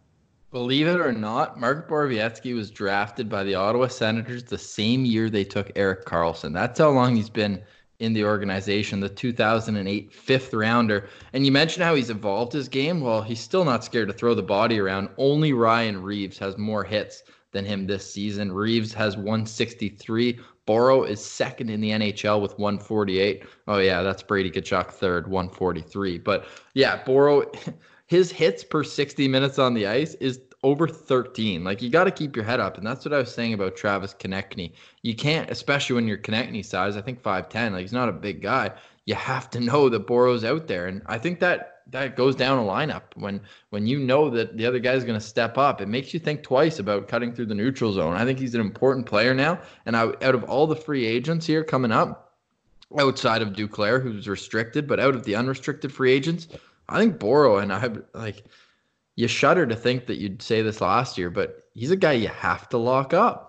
Believe 0.52 0.88
it 0.88 1.02
or 1.02 1.12
not, 1.12 1.60
Mark 1.60 1.90
Borowiecki 1.90 2.54
was 2.54 2.70
drafted 2.70 3.28
by 3.28 3.44
the 3.44 3.56
Ottawa 3.56 3.88
Senators 3.88 4.44
the 4.44 4.58
same 4.58 5.04
year 5.04 5.30
they 5.30 5.44
took 5.44 5.72
Erik 5.76 6.06
Karlsson. 6.06 6.54
That's 6.54 6.80
how 6.80 6.92
long 6.92 7.16
he's 7.16 7.30
been 7.30 7.62
in 8.00 8.14
the 8.14 8.24
organization, 8.24 9.00
the 9.00 9.10
2008 9.10 10.14
fifth 10.14 10.54
rounder. 10.54 11.10
And 11.34 11.46
you 11.46 11.52
mentioned 11.52 11.84
how 11.84 11.96
he's 11.96 12.12
evolved 12.12 12.54
his 12.54 12.70
game. 12.70 13.02
Well, 13.02 13.24
he's 13.24 13.40
still 13.40 13.66
not 13.66 13.84
scared 13.84 14.08
to 14.10 14.14
throw 14.14 14.36
the 14.36 14.44
body 14.44 14.80
around. 14.80 15.10
Only 15.18 15.52
Ryan 15.52 16.02
Reaves 16.04 16.38
has 16.38 16.58
more 16.58 16.84
hits 16.84 17.24
than 17.58 17.66
him 17.66 17.88
this 17.88 18.10
season. 18.10 18.52
Reaves 18.52 18.94
has 18.94 19.18
163. 19.18 20.40
Boro 20.68 21.04
is 21.04 21.24
second 21.24 21.70
in 21.70 21.82
the 21.82 21.90
NHL 21.90 22.40
with 22.42 22.58
148. 22.60 23.44
Oh, 23.68 23.80
yeah, 23.80 24.04
that's 24.04 24.22
Brady 24.22 24.52
Tkachuk 24.52 24.92
third, 24.92 25.28
143. 25.28 26.20
But 26.20 26.46
yeah, 26.74 27.04
Boro. 27.04 27.52
his 28.08 28.32
hits 28.32 28.64
per 28.64 28.84
60 28.84 29.28
minutes 29.28 29.60
on 29.60 29.74
the 29.74 29.86
ice 29.86 30.14
is 30.16 30.40
over 30.64 30.88
13. 30.88 31.64
Like 31.64 31.82
you 31.82 31.90
got 31.90 32.06
to 32.06 32.12
keep 32.12 32.36
your 32.36 32.46
head 32.46 32.60
up, 32.60 32.78
and 32.78 32.86
that's 32.86 33.04
what 33.04 33.14
I 33.14 33.18
was 33.18 33.34
saying 33.34 33.54
about 33.54 33.76
Travis 33.76 34.14
Konecny. 34.14 34.72
You 35.02 35.16
can't, 35.16 35.50
especially 35.50 35.96
when 35.96 36.08
you're 36.08 36.18
Konecny 36.18 36.66
size. 36.66 36.96
I 36.96 37.02
think 37.02 37.22
5'10. 37.22 37.74
Like 37.74 37.82
he's 37.82 37.94
not 37.94 38.10
a 38.10 38.14
big 38.14 38.42
guy. 38.42 38.72
You 39.06 39.16
have 39.16 39.50
to 39.52 39.60
know 39.60 39.90
that 39.90 40.08
Boro's 40.08 40.44
out 40.44 40.68
there, 40.68 40.88
and 40.88 41.02
I 41.06 41.18
think 41.18 41.40
that 41.40 41.77
that 41.92 42.16
goes 42.16 42.36
down 42.36 42.60
a 42.60 42.62
lineup 42.62 43.04
when 43.16 43.42
when 43.70 43.88
you 43.88 44.00
know 44.00 44.30
that 44.30 44.58
the 44.58 44.66
other 44.66 44.80
guy 44.80 44.94
is 44.94 45.04
going 45.04 45.20
to 45.20 45.26
step 45.26 45.58
up. 45.58 45.82
It 45.82 45.88
makes 45.88 46.14
you 46.14 46.20
think 46.20 46.44
twice 46.44 46.80
about 46.80 47.08
cutting 47.08 47.34
through 47.34 47.48
the 47.48 47.56
neutral 47.56 47.94
zone. 47.94 48.16
I 48.16 48.26
think 48.26 48.40
he's 48.40 48.56
an 48.56 48.62
important 48.62 49.06
player 49.06 49.34
now, 49.34 49.60
and 49.86 49.96
I, 49.96 50.08
out 50.22 50.36
of 50.36 50.44
all 50.46 50.68
the 50.68 50.76
free 50.76 51.06
agents 51.06 51.46
here 51.46 51.64
coming 51.64 51.92
up, 51.92 52.34
outside 53.00 53.42
of 53.42 53.50
Duclair, 53.50 54.02
who's 54.02 54.28
restricted, 54.28 54.88
but 54.88 55.00
out 55.00 55.16
of 55.16 55.24
the 55.24 55.36
unrestricted 55.36 55.92
free 55.92 56.12
agents, 56.12 56.48
I 56.90 57.00
think 57.00 57.20
Boro 57.20 57.58
and 57.58 57.74
I 57.74 57.90
like 58.14 58.46
you 59.16 59.28
shudder 59.28 59.66
to 59.66 59.76
think 59.76 60.06
that 60.08 60.18
you'd 60.18 60.42
say 60.42 60.62
this 60.62 60.80
last 60.80 61.18
year, 61.18 61.30
but 61.30 61.64
he's 61.74 61.92
a 61.92 61.96
guy 61.96 62.14
you 62.14 62.30
have 62.30 62.70
to 62.70 62.78
lock 62.78 63.14
up. 63.14 63.47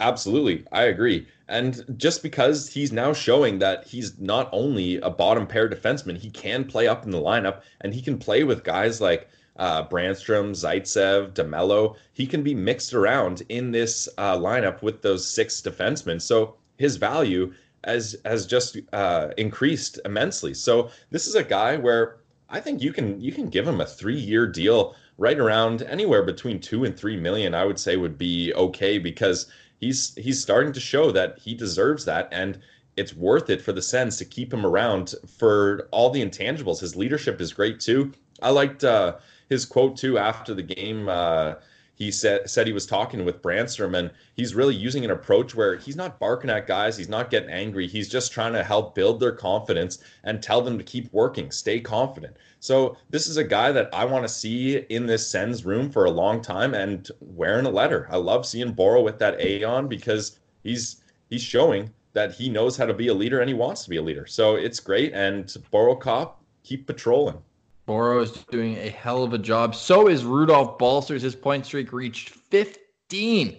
Absolutely. 0.00 0.64
I 0.70 0.84
agree. 0.84 1.26
And 1.48 1.84
just 1.96 2.22
because 2.22 2.68
he's 2.68 2.92
now 2.92 3.12
showing 3.12 3.58
that 3.58 3.86
he's 3.86 4.18
not 4.18 4.48
only 4.52 4.96
a 4.98 5.10
bottom 5.10 5.46
pair 5.46 5.68
defenseman, 5.68 6.16
he 6.16 6.30
can 6.30 6.64
play 6.64 6.86
up 6.86 7.04
in 7.04 7.10
the 7.10 7.20
lineup 7.20 7.62
and 7.80 7.92
he 7.92 8.02
can 8.02 8.18
play 8.18 8.44
with 8.44 8.62
guys 8.64 9.00
like 9.00 9.28
uh, 9.56 9.84
Brannstrom, 9.88 10.50
Zaitsev, 10.52 11.32
DeMelo. 11.32 11.96
He 12.12 12.26
can 12.26 12.42
be 12.42 12.54
mixed 12.54 12.94
around 12.94 13.42
in 13.48 13.72
this 13.72 14.08
uh, 14.18 14.36
lineup 14.36 14.82
with 14.82 15.02
those 15.02 15.26
six 15.26 15.60
defensemen. 15.60 16.22
So 16.22 16.54
his 16.76 16.96
value 16.96 17.52
has 17.84 18.16
has 18.24 18.46
just 18.46 18.76
uh, 18.92 19.28
increased 19.36 19.98
immensely. 20.04 20.54
So 20.54 20.90
this 21.10 21.26
is 21.26 21.34
a 21.34 21.42
guy 21.42 21.76
where 21.76 22.18
I 22.50 22.60
think 22.60 22.82
you 22.82 22.92
can 22.92 23.20
you 23.20 23.32
can 23.32 23.48
give 23.48 23.66
him 23.66 23.80
a 23.80 23.86
three 23.86 24.18
year 24.18 24.46
deal 24.46 24.94
right 25.16 25.38
around 25.38 25.82
anywhere 25.82 26.22
between 26.22 26.60
two 26.60 26.84
and 26.84 26.96
three 26.96 27.16
million, 27.16 27.54
I 27.54 27.64
would 27.64 27.78
say 27.80 27.96
would 27.96 28.16
be 28.18 28.54
okay 28.54 28.98
because 28.98 29.46
he's 29.80 30.14
he's 30.16 30.40
starting 30.40 30.72
to 30.72 30.80
show 30.80 31.10
that 31.12 31.38
he 31.38 31.54
deserves 31.54 32.04
that 32.04 32.28
and 32.32 32.58
it's 32.96 33.14
worth 33.14 33.48
it 33.48 33.62
for 33.62 33.72
the 33.72 33.80
Sens 33.80 34.16
to 34.16 34.24
keep 34.24 34.52
him 34.52 34.66
around 34.66 35.14
for 35.38 35.88
all 35.92 36.10
the 36.10 36.24
intangibles. 36.24 36.80
His 36.80 36.96
leadership 36.96 37.40
is 37.40 37.52
great 37.52 37.78
too. 37.78 38.12
I 38.42 38.50
liked 38.50 38.82
uh, 38.82 39.16
his 39.48 39.64
quote 39.64 39.96
too 39.96 40.18
after 40.18 40.52
the 40.52 40.62
game. 40.62 41.08
Uh, 41.08 41.54
he 41.98 42.12
said 42.12 42.48
said 42.48 42.68
he 42.68 42.72
was 42.72 42.86
talking 42.86 43.24
with 43.24 43.42
Brannstrom 43.42 43.98
and 43.98 44.12
he's 44.34 44.54
really 44.54 44.74
using 44.74 45.04
an 45.04 45.10
approach 45.10 45.56
where 45.56 45.76
he's 45.76 45.96
not 45.96 46.20
barking 46.20 46.48
at 46.48 46.68
guys, 46.68 46.96
he's 46.96 47.08
not 47.08 47.28
getting 47.28 47.50
angry, 47.50 47.88
he's 47.88 48.08
just 48.08 48.32
trying 48.32 48.52
to 48.52 48.62
help 48.62 48.94
build 48.94 49.18
their 49.18 49.32
confidence 49.32 49.98
and 50.22 50.40
tell 50.40 50.62
them 50.62 50.78
to 50.78 50.84
keep 50.84 51.12
working, 51.12 51.50
stay 51.50 51.80
confident. 51.80 52.36
So 52.60 52.96
this 53.10 53.26
is 53.26 53.36
a 53.36 53.42
guy 53.42 53.72
that 53.72 53.92
I 53.92 54.04
want 54.04 54.24
to 54.24 54.28
see 54.28 54.76
in 54.76 55.06
this 55.06 55.26
Sens 55.26 55.64
room 55.64 55.90
for 55.90 56.04
a 56.04 56.10
long 56.10 56.40
time 56.40 56.72
and 56.72 57.10
wearing 57.20 57.66
a 57.66 57.70
letter. 57.70 58.06
I 58.10 58.16
love 58.16 58.46
seeing 58.46 58.72
Boro 58.72 59.02
with 59.02 59.18
that 59.18 59.40
A 59.40 59.64
on 59.64 59.88
because 59.88 60.38
he's 60.62 61.02
he's 61.28 61.42
showing 61.42 61.92
that 62.12 62.32
he 62.32 62.48
knows 62.48 62.76
how 62.76 62.86
to 62.86 62.94
be 62.94 63.08
a 63.08 63.14
leader 63.14 63.40
and 63.40 63.48
he 63.48 63.54
wants 63.54 63.82
to 63.82 63.90
be 63.90 63.96
a 63.96 64.02
leader. 64.02 64.26
So 64.26 64.54
it's 64.54 64.78
great 64.78 65.12
and 65.14 65.52
Boro 65.72 65.96
Cop 65.96 66.42
keep 66.62 66.86
patrolling. 66.86 67.42
Boro 67.88 68.20
is 68.20 68.32
doing 68.50 68.76
a 68.76 68.90
hell 68.90 69.22
of 69.22 69.32
a 69.32 69.38
job. 69.38 69.74
So 69.74 70.08
is 70.08 70.22
Rudolfs 70.22 70.78
Balcers. 70.78 71.22
His 71.22 71.34
point 71.34 71.64
streak 71.64 71.90
reached 71.90 72.28
15 72.28 73.56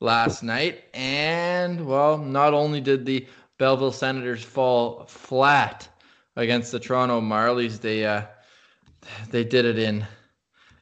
last 0.00 0.42
night. 0.42 0.84
And, 0.94 1.86
well, 1.86 2.16
not 2.16 2.54
only 2.54 2.80
did 2.80 3.04
the 3.04 3.26
Belleville 3.58 3.92
Senators 3.92 4.42
fall 4.42 5.04
flat 5.04 5.86
against 6.36 6.72
the 6.72 6.80
Toronto 6.80 7.20
Marlies, 7.20 7.78
they 7.78 8.06
uh, 8.06 8.22
they 9.30 9.44
did 9.44 9.66
it 9.66 9.78
in 9.78 10.06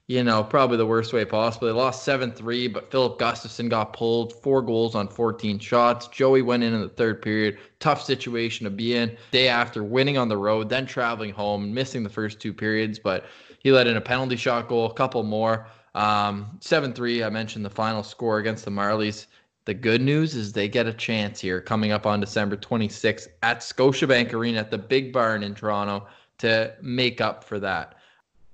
you 0.08 0.22
know, 0.22 0.44
probably 0.44 0.76
the 0.76 0.86
worst 0.86 1.12
way 1.12 1.24
possible. 1.24 1.66
They 1.66 1.72
lost 1.72 2.04
7 2.04 2.30
3, 2.30 2.68
but 2.68 2.90
Filip 2.90 3.18
Gustavsson 3.18 3.68
got 3.68 3.92
pulled, 3.92 4.32
four 4.40 4.62
goals 4.62 4.94
on 4.94 5.08
14 5.08 5.58
shots. 5.58 6.06
Joey 6.08 6.42
went 6.42 6.62
in 6.62 6.72
in 6.72 6.80
the 6.80 6.88
third 6.88 7.20
period. 7.20 7.58
Tough 7.80 8.02
situation 8.02 8.64
to 8.64 8.70
be 8.70 8.94
in. 8.94 9.16
Day 9.32 9.48
after 9.48 9.82
winning 9.82 10.16
on 10.16 10.28
the 10.28 10.36
road, 10.36 10.68
then 10.68 10.86
traveling 10.86 11.32
home, 11.32 11.74
missing 11.74 12.04
the 12.04 12.08
first 12.08 12.38
two 12.38 12.52
periods, 12.52 13.00
but 13.00 13.26
he 13.58 13.72
let 13.72 13.88
in 13.88 13.96
a 13.96 14.00
penalty 14.00 14.36
shot 14.36 14.68
goal, 14.68 14.86
a 14.86 14.94
couple 14.94 15.24
more. 15.24 15.66
Um, 15.96 16.56
7 16.60 16.92
3, 16.92 17.24
I 17.24 17.30
mentioned 17.30 17.64
the 17.64 17.70
final 17.70 18.04
score 18.04 18.38
against 18.38 18.64
the 18.64 18.70
Marlies. 18.70 19.26
The 19.64 19.74
good 19.74 20.00
news 20.00 20.36
is 20.36 20.52
they 20.52 20.68
get 20.68 20.86
a 20.86 20.92
chance 20.92 21.40
here 21.40 21.60
coming 21.60 21.90
up 21.90 22.06
on 22.06 22.20
December 22.20 22.56
26th 22.56 23.26
at 23.42 23.58
Scotiabank 23.58 24.32
Arena 24.32 24.60
at 24.60 24.70
the 24.70 24.78
Big 24.78 25.12
Barn 25.12 25.42
in 25.42 25.56
Toronto 25.56 26.06
to 26.38 26.72
make 26.80 27.20
up 27.20 27.42
for 27.42 27.58
that. 27.58 27.96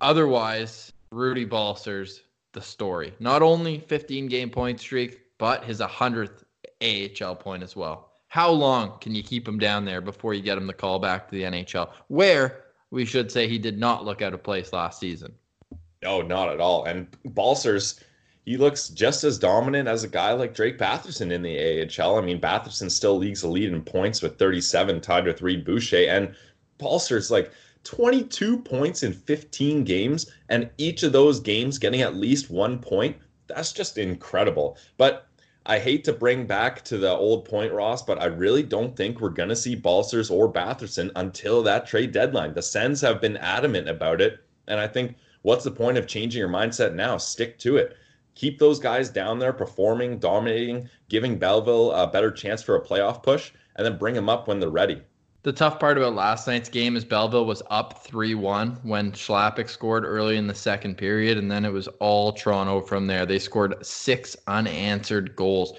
Otherwise, 0.01 0.92
Rudy 1.12 1.44
Balcers 1.44 2.22
the 2.53 2.61
story. 2.61 3.14
Not 3.20 3.42
only 3.42 3.81
15 3.81 4.29
game 4.29 4.51
point 4.51 4.81
streak, 4.81 5.20
but 5.38 5.64
his 5.64 5.81
100th 5.81 6.44
AHL 6.83 7.37
point 7.37 7.62
as 7.62 7.77
well. 7.77 8.11
How 8.29 8.51
long 8.51 8.98
can 8.98 9.14
you 9.14 9.22
keep 9.22 9.46
him 9.46 9.59
down 9.59 9.85
there 9.85 10.01
before 10.01 10.35
you 10.35 10.42
get 10.42 10.57
him 10.57 10.66
the 10.66 10.72
call 10.72 10.98
back 10.98 11.29
to 11.29 11.35
the 11.35 11.42
NHL? 11.42 11.90
Where 12.09 12.64
we 12.90 13.05
should 13.05 13.31
say 13.31 13.46
he 13.46 13.59
did 13.59 13.79
not 13.79 14.05
look 14.05 14.22
out 14.22 14.35
of 14.35 14.42
place 14.42 14.72
last 14.72 14.98
season. 15.01 15.35
No, 16.03 16.22
not 16.22 16.48
at 16.48 16.61
all. 16.61 16.85
And 16.85 17.07
Balcers, 17.27 18.01
he 18.44 18.57
looks 18.57 18.88
just 18.88 19.22
as 19.25 19.38
dominant 19.38 19.88
as 19.88 20.05
a 20.05 20.09
guy 20.09 20.33
like 20.33 20.55
Drake 20.55 20.79
Batherson 20.79 21.31
in 21.31 21.42
the 21.42 21.83
AHL. 21.83 22.18
I 22.18 22.22
mean, 22.22 22.40
Batherson 22.40 22.90
still 22.90 23.16
leads 23.16 23.42
the 23.42 23.48
lead 23.48 23.72
in 23.72 23.83
points 23.83 24.22
with 24.22 24.38
37, 24.38 25.01
tied 25.01 25.27
with 25.27 25.42
Reid 25.42 25.64
Boucher. 25.64 26.09
And 26.09 26.35
Balcers, 26.79 27.31
like, 27.31 27.53
22 27.85 28.59
points 28.59 29.03
in 29.03 29.12
15 29.12 29.85
games, 29.85 30.31
and 30.49 30.71
each 30.79 31.03
of 31.03 31.12
those 31.12 31.40
games 31.40 31.79
getting 31.79 32.03
at 32.03 32.16
least 32.16 32.51
one 32.51 32.79
point. 32.79 33.16
That's 33.49 33.73
just 33.73 33.99
incredible. 33.99 34.77
But 34.97 35.27
I 35.66 35.79
hate 35.79 36.03
to 36.05 36.12
bring 36.12 36.47
back 36.47 36.85
to 36.87 36.99
the 36.99 37.11
old 37.11 37.45
point, 37.45 37.73
Ross, 37.73 38.03
but 38.03 38.21
I 38.21 38.27
really 38.27 38.62
don't 38.62 38.97
think 38.97 39.21
we're 39.21 39.29
going 39.29 39.49
to 39.49 39.57
see 39.57 39.75
Balcers 39.75 40.31
or 40.31 40.53
Batherson 40.53 41.11
until 41.14 41.62
that 41.62 41.87
trade 41.87 42.12
deadline. 42.12 42.55
The 42.55 42.62
Sens 42.62 43.01
have 43.03 43.21
been 43.21 43.37
adamant 43.37 43.88
about 43.88 44.21
it. 44.21 44.40
And 44.66 44.81
I 44.81 44.88
think 44.88 45.16
what's 45.42 45.64
the 45.64 45.71
point 45.71 45.99
of 45.99 46.07
changing 46.07 46.40
your 46.40 46.49
mindset 46.49 46.95
now? 46.95 47.16
Stick 47.16 47.59
to 47.61 47.77
it. 47.77 47.97
Keep 48.35 48.59
those 48.59 48.81
guys 48.81 49.09
down 49.11 49.38
there 49.38 49.53
performing, 49.53 50.18
dominating, 50.18 50.88
giving 51.09 51.38
Belleville 51.38 51.92
a 51.92 52.07
better 52.07 52.31
chance 52.31 52.62
for 52.62 52.77
a 52.77 52.85
playoff 52.85 53.23
push, 53.23 53.53
and 53.77 53.85
then 53.85 53.99
bring 53.99 54.14
them 54.14 54.29
up 54.29 54.49
when 54.49 54.59
they're 54.59 54.71
ready. 54.71 55.03
The 55.45 55.53
tough 55.53 55.81
part 55.81 55.99
about 55.99 56.15
last 56.15 56.47
night's 56.47 56.69
game 56.69 56.95
is 56.95 57.05
Belleville 57.05 57.47
was 57.47 57.65
up 57.69 58.05
3 58.05 58.37
1 58.37 58.79
when 58.85 59.11
Schlappick 59.11 59.69
scored 59.69 60.05
early 60.05 60.37
in 60.37 60.47
the 60.47 60.55
second 60.55 60.97
period, 60.97 61.37
and 61.37 61.51
then 61.51 61.65
it 61.65 61.73
was 61.73 61.89
all 61.99 62.33
Toronto 62.33 62.81
from 62.81 63.09
there. 63.09 63.27
They 63.27 63.41
scored 63.41 63.85
six 63.85 64.37
unanswered 64.47 65.35
goals. 65.35 65.77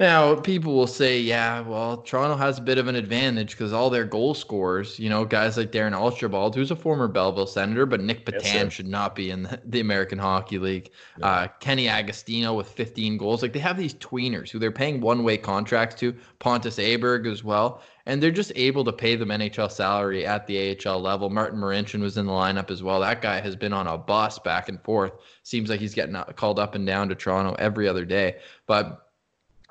Now, 0.00 0.36
people 0.36 0.76
will 0.76 0.86
say, 0.86 1.18
yeah, 1.18 1.60
well, 1.60 1.96
Toronto 1.96 2.36
has 2.36 2.58
a 2.58 2.62
bit 2.62 2.78
of 2.78 2.86
an 2.86 2.94
advantage 2.94 3.50
because 3.50 3.72
all 3.72 3.90
their 3.90 4.04
goal 4.04 4.32
scorers, 4.32 4.96
you 4.96 5.08
know, 5.08 5.24
guys 5.24 5.56
like 5.56 5.72
Darren 5.72 5.92
Archibald, 5.92 6.54
who's 6.54 6.70
a 6.70 6.76
former 6.76 7.08
Belleville 7.08 7.48
Senator, 7.48 7.84
but 7.84 8.00
Nic 8.00 8.24
Petan 8.24 8.44
yes, 8.44 8.72
should 8.72 8.86
not 8.86 9.16
be 9.16 9.30
in 9.30 9.42
the, 9.42 9.60
the 9.64 9.80
American 9.80 10.16
Hockey 10.16 10.60
League. 10.60 10.90
Yeah. 11.18 11.26
Uh, 11.26 11.48
Kenny 11.58 11.88
Agostino 11.88 12.54
with 12.54 12.68
15 12.68 13.16
goals. 13.16 13.42
Like, 13.42 13.52
they 13.52 13.58
have 13.58 13.76
these 13.76 13.94
tweeners 13.94 14.50
who 14.50 14.60
they're 14.60 14.70
paying 14.70 15.00
one 15.00 15.24
way 15.24 15.36
contracts 15.36 15.96
to, 15.96 16.14
Pontus 16.38 16.76
Aberg 16.76 17.26
as 17.26 17.42
well, 17.42 17.82
and 18.06 18.22
they're 18.22 18.30
just 18.30 18.52
able 18.54 18.84
to 18.84 18.92
pay 18.92 19.16
them 19.16 19.30
NHL 19.30 19.68
salary 19.68 20.24
at 20.24 20.46
the 20.46 20.78
AHL 20.86 21.00
level. 21.00 21.28
Martin 21.28 21.58
Marincin 21.58 22.00
was 22.00 22.16
in 22.16 22.26
the 22.26 22.32
lineup 22.32 22.70
as 22.70 22.84
well. 22.84 23.00
That 23.00 23.20
guy 23.20 23.40
has 23.40 23.56
been 23.56 23.72
on 23.72 23.88
a 23.88 23.98
bus 23.98 24.38
back 24.38 24.68
and 24.68 24.80
forth. 24.80 25.14
Seems 25.42 25.68
like 25.68 25.80
he's 25.80 25.94
getting 25.94 26.14
called 26.36 26.60
up 26.60 26.76
and 26.76 26.86
down 26.86 27.08
to 27.08 27.16
Toronto 27.16 27.56
every 27.58 27.88
other 27.88 28.04
day. 28.04 28.36
But 28.68 29.07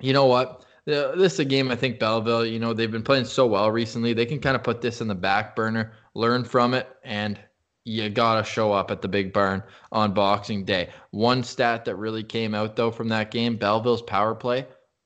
you 0.02 0.14
know 0.14 0.26
what? 0.26 0.66
This 0.86 1.34
is 1.34 1.40
a 1.40 1.46
game 1.46 1.70
I 1.70 1.76
think 1.76 2.00
Belleville, 2.00 2.46
you 2.46 2.60
know, 2.60 2.74
they've 2.74 2.90
been 2.92 3.04
playing 3.04 3.26
so 3.26 3.46
well 3.46 3.70
recently. 3.72 4.14
They 4.14 4.26
can 4.26 4.40
kind 4.40 4.56
of 4.56 4.64
put 4.64 4.82
this 4.82 5.02
in 5.02 5.08
the 5.08 5.16
back 5.16 5.56
burner, 5.56 5.92
learn 6.14 6.46
from 6.46 6.74
it, 6.74 6.88
and 7.04 7.38
you 7.84 8.10
got 8.10 8.36
to 8.36 8.44
show 8.44 8.72
up 8.72 8.92
at 8.92 9.02
the 9.02 9.08
big 9.08 9.34
barn 9.34 9.64
on 9.92 10.14
Boxing 10.14 10.64
Day. 10.66 10.90
One 11.12 11.44
stat 11.44 11.86
that 11.86 11.96
really 11.96 12.24
came 12.24 12.54
out, 12.54 12.76
though, 12.76 12.92
from 12.92 13.10
that 13.10 13.32
game 13.32 13.58
Belleville's 13.58 14.02
power 14.02 14.36
play 14.36 14.66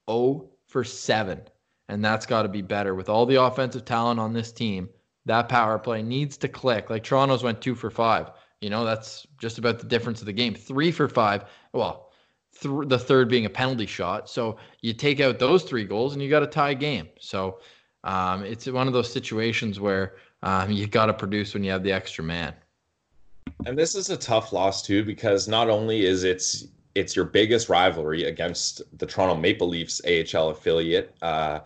0 0.10 0.49
for 0.67 0.84
7. 0.84 1.41
And 1.89 2.06
that's 2.06 2.25
got 2.25 2.43
to 2.43 2.49
be 2.49 2.62
better. 2.62 2.95
With 2.95 3.10
all 3.10 3.25
the 3.25 3.41
offensive 3.41 3.86
talent 3.86 4.19
on 4.19 4.34
this 4.34 4.51
team, 4.51 4.89
that 5.25 5.49
power 5.49 5.77
play 5.77 6.01
needs 6.01 6.38
to 6.38 6.47
click. 6.47 6.89
Like 6.89 7.04
Toronto's 7.04 7.43
went 7.43 7.62
2 7.62 7.75
for 7.75 7.89
5. 7.89 8.32
You 8.62 8.69
know, 8.69 8.86
that's 8.86 9.27
just 9.39 9.58
about 9.58 9.80
the 9.80 9.88
difference 9.88 10.21
of 10.21 10.27
the 10.27 10.34
game. 10.34 10.54
3 10.54 10.91
for 10.91 11.08
5. 11.08 11.45
Well, 11.73 12.11
th- 12.62 12.88
the 12.88 12.97
third 12.97 13.28
being 13.28 13.45
a 13.45 13.50
penalty 13.50 13.86
shot. 13.86 14.30
So 14.30 14.58
you 14.82 14.93
take 14.93 15.19
out 15.19 15.39
those 15.39 15.63
three 15.63 15.84
goals 15.84 16.13
and 16.13 16.21
you 16.21 16.30
got 16.30 16.43
a 16.43 16.47
tie 16.47 16.74
game. 16.74 17.10
So 17.19 17.60
um, 18.04 18.43
it's 18.45 18.67
one 18.67 18.88
of 18.88 18.93
those 18.93 19.12
situations 19.12 19.80
where 19.80 20.15
um, 20.43 20.71
you 20.71 20.88
got 20.88 21.08
to 21.08 21.13
produce 21.13 21.54
when 21.54 21.63
you 21.63 21.71
have 21.71 21.84
the 21.84 21.91
extra 21.91 22.24
man. 22.24 22.54
And 23.65 23.78
this 23.78 23.95
is 23.95 24.10
a 24.10 24.17
tough 24.17 24.54
loss 24.54 24.82
too 24.82 25.04
because 25.04 25.47
not 25.47 25.69
only 25.69 26.06
is 26.06 26.24
it's 26.24 26.67
it's 26.93 27.15
your 27.15 27.26
biggest 27.26 27.69
rivalry 27.69 28.26
against 28.26 28.82
the 28.97 29.06
Toronto 29.06 29.36
Maple 29.36 29.67
Leafs 29.67 30.02
AHL 30.06 30.50
affiliate 30.50 31.15
uh, 31.21 31.62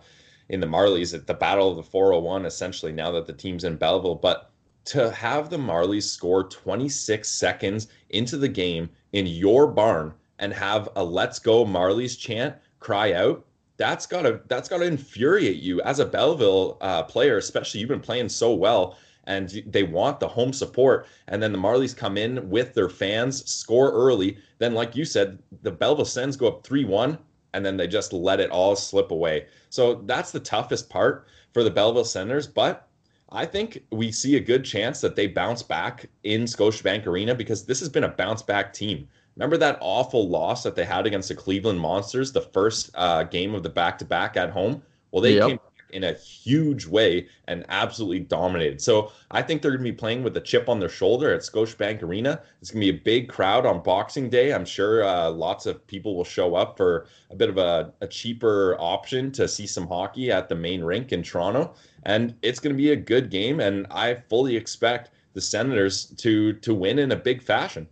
in 0.50 0.60
the 0.60 0.66
Marlies 0.66 1.14
at 1.14 1.26
the 1.26 1.34
Battle 1.34 1.70
of 1.70 1.76
the 1.76 1.82
401 1.82 2.46
essentially 2.46 2.92
now 2.92 3.10
that 3.10 3.26
the 3.26 3.32
team's 3.32 3.64
in 3.64 3.76
Belleville, 3.76 4.14
but 4.14 4.50
to 4.84 5.10
have 5.10 5.50
the 5.50 5.56
Marlies 5.56 6.04
score 6.04 6.44
26 6.44 7.28
seconds 7.28 7.88
into 8.10 8.36
the 8.36 8.48
game 8.48 8.88
in 9.12 9.26
your 9.26 9.66
barn 9.66 10.14
and 10.38 10.52
have 10.52 10.88
a 10.96 11.04
"Let's 11.04 11.38
go 11.38 11.64
Marlies" 11.64 12.18
chant 12.18 12.56
cry 12.78 13.12
out, 13.12 13.44
that's 13.76 14.06
gotta 14.06 14.40
that's 14.48 14.68
gotta 14.68 14.84
infuriate 14.84 15.62
you 15.62 15.80
as 15.82 15.98
a 15.98 16.06
Belleville 16.06 16.78
uh, 16.80 17.02
player, 17.02 17.36
especially 17.36 17.80
you've 17.80 17.88
been 17.88 18.00
playing 18.00 18.28
so 18.28 18.54
well 18.54 18.96
and 19.26 19.62
they 19.66 19.82
want 19.82 20.20
the 20.20 20.28
home 20.28 20.52
support. 20.52 21.06
And 21.28 21.42
then 21.42 21.52
the 21.52 21.58
Marlies 21.58 21.96
come 21.96 22.16
in 22.16 22.48
with 22.48 22.74
their 22.74 22.88
fans, 22.88 23.48
score 23.50 23.90
early. 23.92 24.38
Then, 24.58 24.74
like 24.74 24.94
you 24.94 25.04
said, 25.04 25.38
the 25.62 25.70
Belleville 25.70 26.04
Sens 26.04 26.36
go 26.36 26.48
up 26.48 26.64
3 26.64 26.84
1, 26.84 27.18
and 27.52 27.66
then 27.66 27.76
they 27.76 27.88
just 27.88 28.12
let 28.12 28.40
it 28.40 28.50
all 28.50 28.76
slip 28.76 29.10
away. 29.10 29.46
So 29.68 30.02
that's 30.06 30.30
the 30.30 30.40
toughest 30.40 30.88
part 30.88 31.26
for 31.52 31.64
the 31.64 31.70
Belleville 31.70 32.04
Senators. 32.04 32.46
But 32.46 32.88
I 33.30 33.44
think 33.44 33.82
we 33.90 34.12
see 34.12 34.36
a 34.36 34.40
good 34.40 34.64
chance 34.64 35.00
that 35.00 35.16
they 35.16 35.26
bounce 35.26 35.62
back 35.62 36.06
in 36.22 36.44
Scotiabank 36.44 37.06
Arena 37.06 37.34
because 37.34 37.64
this 37.64 37.80
has 37.80 37.88
been 37.88 38.04
a 38.04 38.08
bounce 38.08 38.42
back 38.42 38.72
team. 38.72 39.08
Remember 39.36 39.56
that 39.58 39.78
awful 39.80 40.28
loss 40.28 40.62
that 40.62 40.74
they 40.74 40.84
had 40.84 41.06
against 41.06 41.28
the 41.28 41.34
Cleveland 41.34 41.78
Monsters, 41.78 42.32
the 42.32 42.40
first 42.40 42.90
uh, 42.94 43.24
game 43.24 43.54
of 43.54 43.62
the 43.62 43.68
back 43.68 43.98
to 43.98 44.04
back 44.04 44.36
at 44.36 44.50
home? 44.50 44.82
Well, 45.10 45.20
they 45.22 45.34
yep. 45.34 45.48
came 45.48 45.56
back 45.56 45.76
in 45.90 46.04
a 46.04 46.14
huge 46.14 46.86
way 46.86 47.28
and 47.46 47.64
absolutely 47.68 48.20
dominated. 48.20 48.80
So 48.80 49.12
I 49.30 49.42
think 49.42 49.60
they're 49.60 49.72
going 49.72 49.84
to 49.84 49.92
be 49.92 49.96
playing 49.96 50.22
with 50.22 50.36
a 50.38 50.40
chip 50.40 50.70
on 50.70 50.80
their 50.80 50.88
shoulder 50.88 51.34
at 51.34 51.42
Scotiabank 51.42 52.02
Arena. 52.02 52.40
It's 52.62 52.70
going 52.70 52.80
to 52.80 52.92
be 52.92 52.98
a 52.98 53.02
big 53.02 53.28
crowd 53.28 53.66
on 53.66 53.82
Boxing 53.82 54.30
Day. 54.30 54.54
I'm 54.54 54.64
sure 54.64 55.04
uh, 55.04 55.30
lots 55.30 55.66
of 55.66 55.86
people 55.86 56.16
will 56.16 56.24
show 56.24 56.54
up 56.54 56.76
for 56.76 57.06
a 57.30 57.36
bit 57.36 57.50
of 57.50 57.58
a, 57.58 57.92
a 58.00 58.06
cheaper 58.06 58.74
option 58.80 59.30
to 59.32 59.46
see 59.46 59.66
some 59.66 59.86
hockey 59.86 60.32
at 60.32 60.48
the 60.48 60.54
main 60.54 60.82
rink 60.82 61.12
in 61.12 61.22
Toronto. 61.22 61.74
And 62.04 62.34
it's 62.40 62.58
going 62.58 62.74
to 62.74 62.78
be 62.78 62.92
a 62.92 62.96
good 62.96 63.30
game. 63.30 63.60
And 63.60 63.86
I 63.90 64.14
fully 64.14 64.56
expect 64.56 65.10
the 65.34 65.40
Senators 65.42 66.06
to 66.06 66.54
to 66.54 66.72
win 66.74 66.98
in 66.98 67.12
a 67.12 67.16
big 67.16 67.42
fashion. 67.42 67.86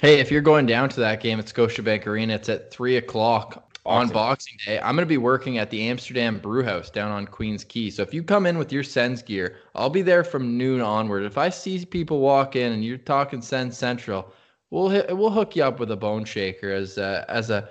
Hey, 0.00 0.18
if 0.18 0.30
you're 0.30 0.40
going 0.40 0.64
down 0.64 0.88
to 0.88 1.00
that 1.00 1.20
game 1.20 1.38
at 1.38 1.44
Scotiabank 1.44 2.06
Arena, 2.06 2.34
it's 2.34 2.48
at 2.48 2.70
three 2.70 2.96
o'clock 2.96 3.70
on 3.84 4.08
Boxing 4.08 4.56
Day. 4.64 4.78
I'm 4.78 4.96
going 4.96 5.06
to 5.06 5.06
be 5.06 5.18
working 5.18 5.58
at 5.58 5.68
the 5.68 5.88
Amsterdam 5.88 6.38
Brew 6.38 6.64
House 6.64 6.88
down 6.88 7.12
on 7.12 7.26
Queens 7.26 7.64
Quay. 7.64 7.90
So 7.90 8.02
if 8.02 8.14
you 8.14 8.22
come 8.22 8.46
in 8.46 8.56
with 8.56 8.72
your 8.72 8.82
Sens 8.82 9.20
gear, 9.20 9.58
I'll 9.74 9.90
be 9.90 10.00
there 10.00 10.24
from 10.24 10.56
noon 10.56 10.80
onward. 10.80 11.24
If 11.24 11.36
I 11.36 11.50
see 11.50 11.84
people 11.84 12.20
walk 12.20 12.56
in 12.56 12.72
and 12.72 12.82
you're 12.82 12.96
talking 12.96 13.42
Sens 13.42 13.76
Central, 13.76 14.32
we'll 14.70 14.88
hit, 14.88 15.14
we'll 15.14 15.28
hook 15.28 15.54
you 15.54 15.64
up 15.64 15.78
with 15.78 15.90
a 15.90 15.98
Boneshaker 15.98 16.74
as 16.74 16.96
a, 16.96 17.26
as 17.28 17.50
a 17.50 17.68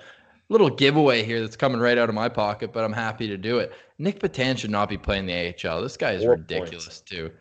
little 0.50 0.70
giveaway 0.70 1.24
here 1.24 1.40
that's 1.40 1.56
coming 1.56 1.80
right 1.80 1.98
out 1.98 2.08
of 2.08 2.14
my 2.14 2.28
pocket. 2.28 2.72
But 2.72 2.84
I'm 2.84 2.92
happy 2.92 3.26
to 3.26 3.36
do 3.36 3.58
it. 3.58 3.72
Nic 3.98 4.20
Petan 4.20 4.56
should 4.56 4.70
not 4.70 4.88
be 4.88 4.96
playing 4.96 5.26
the 5.26 5.52
AHL. 5.66 5.82
This 5.82 5.96
guy 5.96 6.12
is 6.12 6.22
Four 6.22 6.32
ridiculous 6.32 6.84
points. 6.84 7.00
too. 7.00 7.32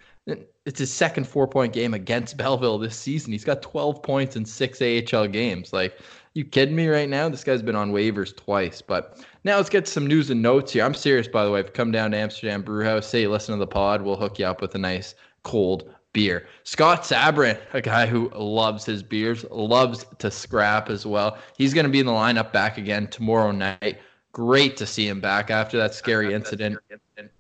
It's 0.66 0.80
his 0.80 0.92
second 0.92 1.28
four 1.28 1.48
point 1.48 1.74
game 1.74 1.94
against 1.94 2.38
Belleville 2.42 2.78
this 2.78 2.96
season. 2.96 3.32
He's 3.32 3.46
got 3.46 3.62
12 3.62 4.04
points 4.04 4.36
in 4.36 4.46
six 4.46 4.82
AHL 4.82 5.28
games. 5.28 5.74
Like 5.74 6.00
you 6.34 6.46
kidding 6.46 6.76
me 6.76 6.88
right 6.88 7.10
now? 7.10 7.28
This 7.30 7.44
guy's 7.44 7.62
been 7.62 7.76
on 7.76 7.92
waivers 7.92 8.36
twice. 8.36 8.82
But 8.82 9.18
now 9.44 9.58
let's 9.58 9.70
get 9.70 9.88
some 9.88 10.08
news 10.08 10.30
and 10.30 10.42
notes 10.42 10.74
here. 10.74 10.84
I'm 10.84 10.94
serious, 10.94 11.28
by 11.28 11.44
the 11.44 11.52
way. 11.52 11.60
If 11.60 11.68
you 11.68 11.72
come 11.72 11.92
down 11.92 12.12
to 12.12 12.18
Amsterdam 12.18 12.62
Brewhouse, 12.62 13.08
say 13.08 13.22
you 13.22 13.30
listen 13.30 13.56
to 13.56 13.60
the 13.60 13.68
pod, 13.68 14.02
we'll 14.02 14.16
hook 14.16 14.40
you 14.40 14.46
up 14.46 14.62
with 14.62 14.76
a 14.76 14.78
nice 14.78 15.16
cold 15.44 15.94
beer. 16.14 16.48
Scott 16.64 17.04
Sabourin, 17.04 17.60
a 17.74 17.82
guy 17.82 18.06
who 18.06 18.30
loves 18.36 18.86
his 18.86 19.04
beers, 19.04 19.46
loves 19.52 20.06
to 20.20 20.32
scrap 20.32 20.90
as 20.90 21.06
well. 21.06 21.38
He's 21.58 21.74
going 21.74 21.86
to 21.86 21.92
be 21.92 22.00
in 22.00 22.06
the 22.06 22.12
lineup 22.12 22.52
back 22.52 22.78
again 22.78 23.08
tomorrow 23.08 23.52
night. 23.52 24.00
Great 24.32 24.78
to 24.78 24.86
see 24.86 25.08
him 25.08 25.20
back 25.20 25.50
after 25.50 25.78
that 25.78 25.94
scary 25.94 26.34
incident 26.36 26.78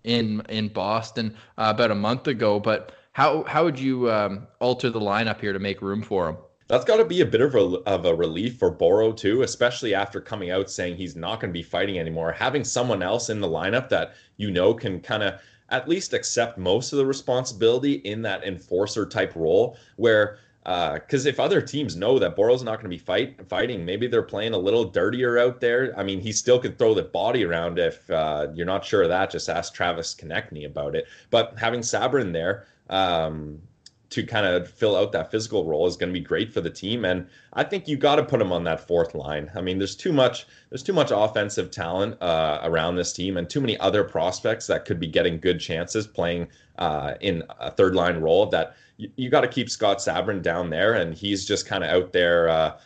in 0.04 0.42
in 0.50 0.70
Boston 0.70 1.36
uh, 1.58 1.74
about 1.76 1.92
a 1.92 1.96
month 1.96 2.28
ago. 2.28 2.60
But 2.60 2.94
how 3.14 3.44
how 3.44 3.64
would 3.64 3.80
you 3.80 4.12
um, 4.12 4.48
alter 4.60 4.90
the 4.90 5.00
lineup 5.00 5.42
here 5.42 5.54
to 5.54 5.60
make 5.60 5.82
room 5.82 6.02
for 6.02 6.30
him? 6.30 6.38
That's 6.68 6.86
got 6.86 6.98
to 6.98 7.06
be 7.06 7.22
a 7.22 7.26
bit 7.26 7.42
of 7.42 7.56
a, 7.56 7.60
of 7.88 8.06
a 8.06 8.14
relief 8.14 8.58
for 8.58 8.70
Boro 8.70 9.12
too, 9.12 9.42
especially 9.42 9.96
after 9.96 10.22
coming 10.22 10.52
out 10.52 10.70
saying 10.70 10.98
he's 10.98 11.16
not 11.16 11.40
going 11.40 11.52
to 11.52 11.58
be 11.58 11.64
fighting 11.64 11.98
anymore. 11.98 12.32
Having 12.32 12.64
someone 12.64 13.02
else 13.02 13.30
in 13.30 13.42
the 13.42 13.48
lineup 13.48 13.90
that 13.90 14.14
you 14.38 14.52
know 14.52 14.76
can 14.76 15.00
kind 15.00 15.24
of 15.24 15.42
at 15.70 15.90
least 15.90 16.14
accept 16.14 16.58
most 16.58 16.94
of 16.94 16.98
the 16.98 17.06
responsibility 17.06 17.94
in 17.94 18.22
that 18.22 18.44
enforcer 18.44 19.06
type 19.06 19.36
role, 19.36 19.78
where 19.96 20.38
because 20.64 21.26
uh, 21.26 21.30
if 21.30 21.40
other 21.40 21.62
teams 21.62 21.96
know 21.96 22.20
that 22.20 22.36
Boro's 22.36 22.64
not 22.64 22.76
going 22.76 22.84
to 22.84 22.90
be 22.90 22.98
fight 22.98 23.48
fighting, 23.48 23.86
maybe 23.86 24.08
they're 24.08 24.22
playing 24.22 24.54
a 24.54 24.58
little 24.58 24.86
dirtier 24.86 25.38
out 25.38 25.62
there. 25.62 25.98
I 25.98 26.04
mean, 26.04 26.20
he 26.20 26.32
still 26.32 26.60
could 26.60 26.78
throw 26.78 26.94
the 26.94 27.04
body 27.04 27.46
around. 27.46 27.80
If 27.80 28.10
uh, 28.10 28.48
you're 28.54 28.66
not 28.66 28.84
sure 28.86 29.04
of 29.04 29.10
that, 29.10 29.32
just 29.32 29.50
ask 29.50 29.74
Travis 29.74 30.14
Konecny 30.14 30.66
about 30.66 30.96
it. 30.96 31.08
But 31.30 31.56
having 31.58 31.80
Sabourin 31.80 32.34
there, 32.34 32.68
um, 32.90 33.62
to 34.10 34.24
kind 34.24 34.46
of 34.46 34.70
fill 34.70 34.96
out 34.96 35.12
that 35.12 35.30
physical 35.30 35.66
role 35.66 35.86
is 35.86 35.96
going 35.96 36.12
to 36.12 36.20
be 36.20 36.24
great 36.24 36.52
for 36.52 36.62
the 36.62 36.70
team 36.70 37.06
and 37.06 37.28
i 37.54 37.64
think 37.64 37.88
you 37.88 37.96
got 37.96 38.16
to 38.16 38.24
put 38.24 38.42
him 38.42 38.52
on 38.52 38.64
that 38.64 38.86
fourth 38.88 39.14
line 39.14 39.50
i 39.56 39.62
mean 39.62 39.78
there's 39.78 39.96
too 39.96 40.12
much 40.12 40.48
there's 40.70 40.84
too 40.84 40.94
much 40.94 41.12
offensive 41.14 41.70
talent 41.72 42.20
uh, 42.22 42.60
around 42.64 42.96
this 42.96 43.14
team 43.14 43.38
and 43.38 43.50
too 43.50 43.62
many 43.62 43.78
other 43.80 44.04
prospects 44.04 44.68
that 44.68 44.86
could 44.86 45.00
be 45.00 45.08
getting 45.08 45.40
good 45.40 45.60
chances 45.60 46.08
playing 46.08 46.48
uh, 46.80 47.14
in 47.22 47.44
a 47.60 47.70
third 47.70 47.94
line 47.94 48.18
role 48.18 48.46
that 48.48 48.76
you, 49.00 49.10
you 49.16 49.30
got 49.30 49.42
to 49.42 49.48
keep 49.48 49.70
scott 49.70 49.98
sabourin 49.98 50.42
down 50.42 50.70
there 50.70 50.94
and 50.94 51.14
he's 51.14 51.46
just 51.46 51.66
kind 51.66 51.84
of 51.84 51.90
out 51.90 52.12
there 52.14 52.50
uh, 52.50 52.78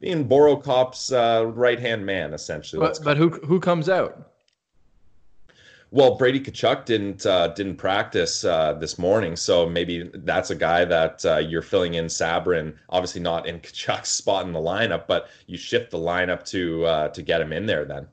being 0.00 0.26
Borokop's 0.26 1.12
uh, 1.12 1.44
right 1.54 1.78
hand 1.78 2.04
man 2.04 2.34
essentially 2.34 2.80
but, 2.80 2.98
but 3.04 3.16
who 3.16 3.28
who 3.28 3.60
comes 3.60 3.88
out 3.88 4.30
well, 5.92 6.14
Brady 6.14 6.38
Tkachuk 6.38 6.84
didn't 6.84 7.26
uh, 7.26 7.48
didn't 7.48 7.76
practice 7.76 8.44
uh, 8.44 8.74
this 8.74 8.96
morning, 8.96 9.34
so 9.34 9.68
maybe 9.68 10.08
that's 10.14 10.50
a 10.50 10.54
guy 10.54 10.84
that 10.84 11.24
uh, 11.24 11.38
you're 11.38 11.62
filling 11.62 11.94
in 11.94 12.04
Sabourin. 12.04 12.76
Obviously, 12.90 13.20
not 13.20 13.46
in 13.46 13.58
Tkachuk's 13.60 14.08
spot 14.08 14.46
in 14.46 14.52
the 14.52 14.60
lineup, 14.60 15.08
but 15.08 15.30
you 15.46 15.58
shift 15.58 15.90
the 15.90 15.98
lineup 15.98 16.44
to 16.50 16.84
uh, 16.84 17.08
to 17.08 17.22
get 17.22 17.40
him 17.40 17.52
in 17.52 17.66
there. 17.66 17.84
Then 17.84 18.06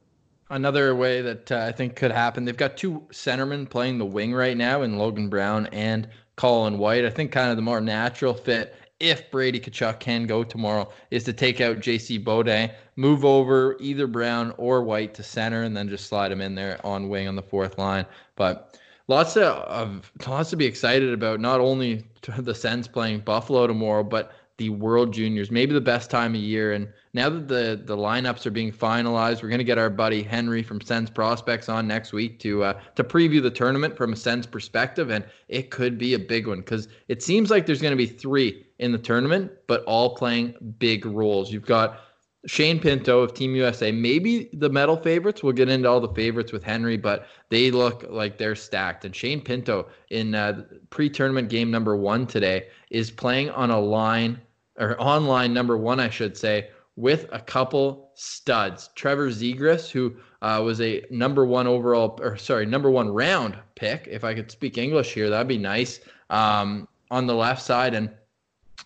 another 0.49 0.95
way 0.95 1.21
that 1.21 1.51
uh, 1.51 1.65
I 1.67 1.71
think 1.71 1.95
could 1.95 2.11
happen. 2.11 2.45
They've 2.45 2.57
got 2.57 2.77
two 2.77 3.05
centermen 3.11 3.69
playing 3.69 3.99
the 3.99 4.05
wing 4.05 4.33
right 4.33 4.57
now 4.57 4.81
in 4.81 4.97
Logan 4.97 5.29
Brown 5.29 5.67
and 5.67 6.09
Colin 6.37 6.77
White. 6.77 7.03
I 7.03 7.09
think 7.09 7.31
kind 7.31 7.51
of 7.51 7.57
the 7.57 7.61
more 7.61 7.81
natural 7.81 8.33
fit 8.33 8.75
if 8.99 9.29
Brady 9.29 9.59
Tkachuk 9.59 9.99
can 9.99 10.25
go 10.25 10.43
tomorrow, 10.43 10.89
is 11.11 11.23
to 11.25 11.33
take 11.33 11.61
out 11.61 11.77
JC 11.77 12.23
Beaudin, 12.23 12.73
move 12.95 13.23
over 13.23 13.77
either 13.79 14.07
Brown 14.07 14.53
or 14.57 14.81
White 14.83 15.13
to 15.15 15.23
center, 15.23 15.63
and 15.63 15.75
then 15.77 15.89
just 15.89 16.07
slide 16.07 16.31
him 16.31 16.41
in 16.41 16.55
there 16.55 16.79
on 16.85 17.09
wing 17.09 17.27
on 17.27 17.35
the 17.35 17.43
fourth 17.43 17.77
line. 17.77 18.05
But 18.35 18.79
lots 19.07 19.37
of, 19.37 19.43
of 19.43 20.11
lots 20.25 20.49
to 20.49 20.55
be 20.55 20.65
excited 20.65 21.13
about. 21.13 21.39
Not 21.39 21.59
only 21.59 22.05
the 22.37 22.55
Sens 22.55 22.87
playing 22.87 23.19
Buffalo 23.19 23.67
tomorrow, 23.67 24.03
but 24.03 24.31
the 24.57 24.69
World 24.69 25.13
Juniors, 25.13 25.51
maybe 25.51 25.73
the 25.73 25.81
best 25.81 26.09
time 26.09 26.33
of 26.33 26.41
year. 26.41 26.73
And 26.73 26.87
now 27.13 27.29
that 27.29 27.47
the 27.47 27.81
the 27.85 27.95
lineups 27.95 28.45
are 28.45 28.51
being 28.51 28.71
finalized, 28.71 29.41
we're 29.43 29.49
going 29.49 29.59
to 29.59 29.63
get 29.63 29.77
our 29.77 29.89
buddy 29.89 30.23
Henry 30.23 30.63
from 30.63 30.81
Sens 30.81 31.09
Prospects 31.09 31.69
on 31.69 31.87
next 31.87 32.11
week 32.11 32.39
to 32.39 32.63
uh, 32.63 32.79
to 32.95 33.03
preview 33.03 33.41
the 33.41 33.51
tournament 33.51 33.95
from 33.95 34.13
a 34.13 34.15
Sens 34.15 34.45
perspective, 34.45 35.09
and 35.11 35.25
it 35.47 35.69
could 35.69 35.97
be 35.97 36.15
a 36.15 36.19
big 36.19 36.47
one 36.47 36.59
because 36.59 36.87
it 37.07 37.21
seems 37.21 37.51
like 37.51 37.65
there's 37.65 37.81
going 37.81 37.91
to 37.91 37.97
be 37.97 38.07
three 38.07 38.65
in 38.79 38.91
the 38.91 38.97
tournament, 38.97 39.51
but 39.67 39.83
all 39.83 40.15
playing 40.15 40.55
big 40.79 41.05
roles. 41.05 41.51
You've 41.51 41.65
got 41.65 41.99
Shane 42.47 42.79
Pinto 42.79 43.19
of 43.21 43.33
Team 43.33 43.55
USA, 43.55 43.91
maybe 43.91 44.49
the 44.53 44.69
medal 44.69 44.95
favorites. 44.95 45.43
We'll 45.43 45.53
get 45.53 45.69
into 45.69 45.89
all 45.89 45.99
the 45.99 46.13
favorites 46.13 46.51
with 46.51 46.63
Henry, 46.63 46.95
but 46.95 47.27
they 47.49 47.71
look 47.71 48.05
like 48.09 48.37
they're 48.37 48.55
stacked. 48.55 49.03
And 49.03 49.15
Shane 49.15 49.41
Pinto 49.41 49.87
in 50.09 50.33
uh, 50.33 50.63
pre-tournament 50.89 51.49
game 51.49 51.69
number 51.69 51.97
one 51.97 52.25
today 52.25 52.67
is 52.89 53.11
playing 53.11 53.49
on 53.49 53.69
a 53.69 53.79
line 53.79 54.39
or 54.77 54.99
online 55.01 55.53
number 55.53 55.77
one, 55.77 55.99
I 55.99 56.09
should 56.09 56.37
say, 56.37 56.69
with 56.95 57.27
a 57.31 57.39
couple 57.39 58.11
studs. 58.15 58.89
Trevor 58.95 59.29
Zegras, 59.29 59.89
who 59.89 60.15
uh, 60.41 60.61
was 60.63 60.81
a 60.81 61.03
number 61.09 61.45
one 61.45 61.67
overall, 61.67 62.19
or 62.21 62.37
sorry, 62.37 62.65
number 62.65 62.89
one 62.89 63.09
round 63.09 63.57
pick. 63.75 64.07
If 64.09 64.23
I 64.23 64.33
could 64.33 64.51
speak 64.51 64.77
English 64.77 65.13
here, 65.13 65.29
that'd 65.29 65.47
be 65.47 65.57
nice. 65.57 65.99
Um, 66.29 66.87
on 67.09 67.25
the 67.25 67.35
left 67.35 67.61
side, 67.61 67.93
and 67.93 68.09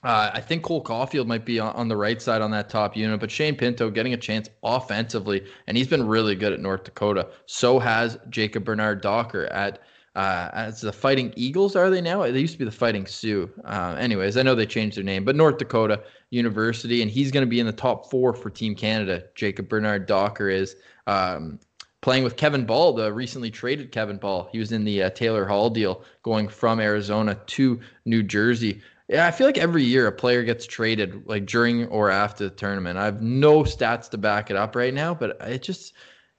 uh, 0.03 0.31
I 0.33 0.41
think 0.41 0.63
Cole 0.63 0.83
Caufield 0.83 1.27
might 1.27 1.45
be 1.45 1.59
on, 1.59 1.75
on, 1.75 1.87
the 1.87 1.97
right 1.97 2.21
side 2.21 2.41
on 2.41 2.51
that 2.51 2.69
top 2.69 2.95
unit, 2.95 3.19
but 3.19 3.31
Shane 3.31 3.55
Pinto 3.55 3.89
getting 3.89 4.13
a 4.13 4.17
chance 4.17 4.49
offensively, 4.63 5.45
and 5.67 5.77
he's 5.77 5.87
been 5.87 6.07
really 6.07 6.35
good 6.35 6.53
at 6.53 6.59
North 6.59 6.83
Dakota. 6.83 7.29
So 7.45 7.79
has 7.79 8.17
Jacob 8.29 8.63
Bernard 8.63 9.01
Docker 9.01 9.45
at 9.47 9.79
uh, 10.15 10.49
as 10.53 10.81
the 10.81 10.91
Fighting 10.91 11.33
Eagles, 11.35 11.75
are 11.75 11.89
they 11.89 12.01
now? 12.01 12.23
They 12.23 12.39
used 12.39 12.53
to 12.53 12.59
be 12.59 12.65
the 12.65 12.71
Fighting 12.71 13.05
Sioux. 13.05 13.49
Uh, 13.63 13.95
anyways, 13.97 14.35
I 14.35 14.43
know 14.43 14.55
they 14.55 14.65
changed 14.65 14.97
their 14.97 15.03
name, 15.03 15.23
but 15.23 15.35
North 15.35 15.57
Dakota 15.57 16.01
University, 16.31 17.01
and 17.01 17.09
he's 17.09 17.31
going 17.31 17.45
to 17.45 17.49
be 17.49 17.59
in 17.59 17.65
the 17.65 17.71
top 17.71 18.09
four 18.09 18.33
for 18.33 18.49
Team 18.49 18.75
Canada. 18.75 19.23
Jacob 19.35 19.69
Bernard 19.69 20.05
Docker 20.07 20.49
is 20.49 20.75
um, 21.07 21.59
playing 22.01 22.23
with 22.23 22.35
Kevin 22.35 22.65
Bahl, 22.65 22.93
the 22.93 23.13
recently 23.13 23.49
traded 23.51 23.91
Kevin 23.91 24.17
Bahl. 24.17 24.49
He 24.51 24.59
was 24.59 24.71
in 24.71 24.83
the 24.83 25.03
uh, 25.03 25.09
Taylor 25.11 25.45
Hall 25.45 25.69
deal 25.69 26.03
going 26.23 26.47
from 26.47 26.79
Arizona 26.79 27.35
to 27.35 27.79
New 28.05 28.23
Jersey. 28.23 28.81
Yeah, 29.07 29.27
I 29.27 29.31
feel 29.31 29.47
like 29.47 29.57
every 29.57 29.83
year 29.83 30.07
a 30.07 30.11
player 30.11 30.43
gets 30.43 30.65
traded 30.65 31.25
like 31.27 31.45
during 31.45 31.87
or 31.87 32.09
after 32.09 32.45
the 32.45 32.55
tournament. 32.55 32.97
I 32.97 33.05
have 33.05 33.21
no 33.21 33.63
stats 33.63 34.09
to 34.11 34.17
back 34.17 34.49
it 34.49 34.55
up 34.55 34.75
right 34.75 34.93
now, 34.93 35.13
but 35.13 35.37
it 35.41 35.61
just 35.61 35.93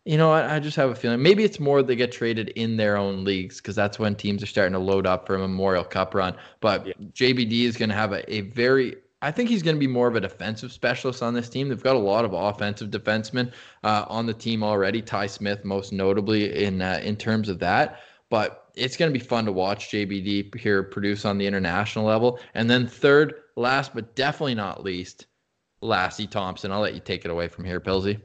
you 0.05 0.17
know, 0.17 0.33
I, 0.33 0.57
I, 0.57 0.59
just 0.59 0.77
have 0.77 0.91
a 0.91 0.95
feeling 0.95 1.23
maybe 1.23 1.45
it's 1.45 1.61
more 1.61 1.83
they 1.83 1.95
get 1.95 2.11
traded 2.11 2.49
in 2.51 2.77
their 2.77 2.97
own 2.97 3.25
leagues 3.25 3.59
because 3.59 3.77
that's 3.77 3.99
when 3.99 4.17
teams 4.17 4.43
are 4.43 4.47
starting 4.47 4.73
to 4.73 4.79
load 4.79 5.07
up 5.07 5.27
for 5.27 5.37
a 5.37 5.38
Memorial 5.38 5.85
Cup 5.85 6.15
run. 6.15 6.35
But 6.61 6.87
yeah. 6.87 6.93
JBD 7.12 7.65
is 7.65 7.77
going 7.77 7.88
to 7.88 7.95
have 7.95 8.12
a, 8.12 8.35
a 8.35 8.41
very 8.43 8.97
I 9.25 9.31
think 9.31 9.49
he's 9.49 9.62
going 9.62 9.77
to 9.77 9.81
be 9.81 9.87
more 9.87 10.09
of 10.09 10.17
a 10.17 10.21
defensive 10.21 10.73
specialist 10.73 11.23
on 11.23 11.33
this 11.33 11.49
team. 11.49 11.69
They've 11.69 11.81
got 11.81 11.95
a 11.95 12.01
lot 12.01 12.25
of 12.25 12.33
offensive 12.33 12.91
defensemen 12.91 13.53
uh, 13.85 14.05
on 14.09 14.27
the 14.27 14.35
team 14.35 14.65
already. 14.65 15.01
Ty 15.01 15.29
Smith, 15.29 15.65
most 15.65 15.93
notably 15.93 16.65
in 16.65 16.83
uh, 16.83 17.01
in 17.03 17.17
terms 17.17 17.49
of 17.49 17.61
that. 17.61 18.01
But 18.31 18.71
it's 18.75 18.97
going 18.97 19.12
to 19.12 19.19
be 19.19 19.25
fun 19.25 19.45
to 19.45 19.53
watch 19.53 19.91
JBD 19.91 20.59
here 20.59 20.83
produce 20.83 21.25
on 21.25 21.38
the 21.38 21.47
international 21.47 22.05
level. 22.05 22.41
And 22.55 22.69
then 22.69 22.88
third, 22.88 23.35
last 23.55 23.95
but 23.95 24.17
definitely 24.17 24.57
not 24.57 24.83
least, 24.83 25.27
Lassi 25.83 26.29
Thomson. 26.29 26.73
I'll 26.73 26.81
let 26.81 26.95
you 26.95 27.01
take 27.01 27.25
it 27.25 27.31
away 27.31 27.47
from 27.47 27.65
here, 27.65 27.79
Pilsy. 27.79 28.21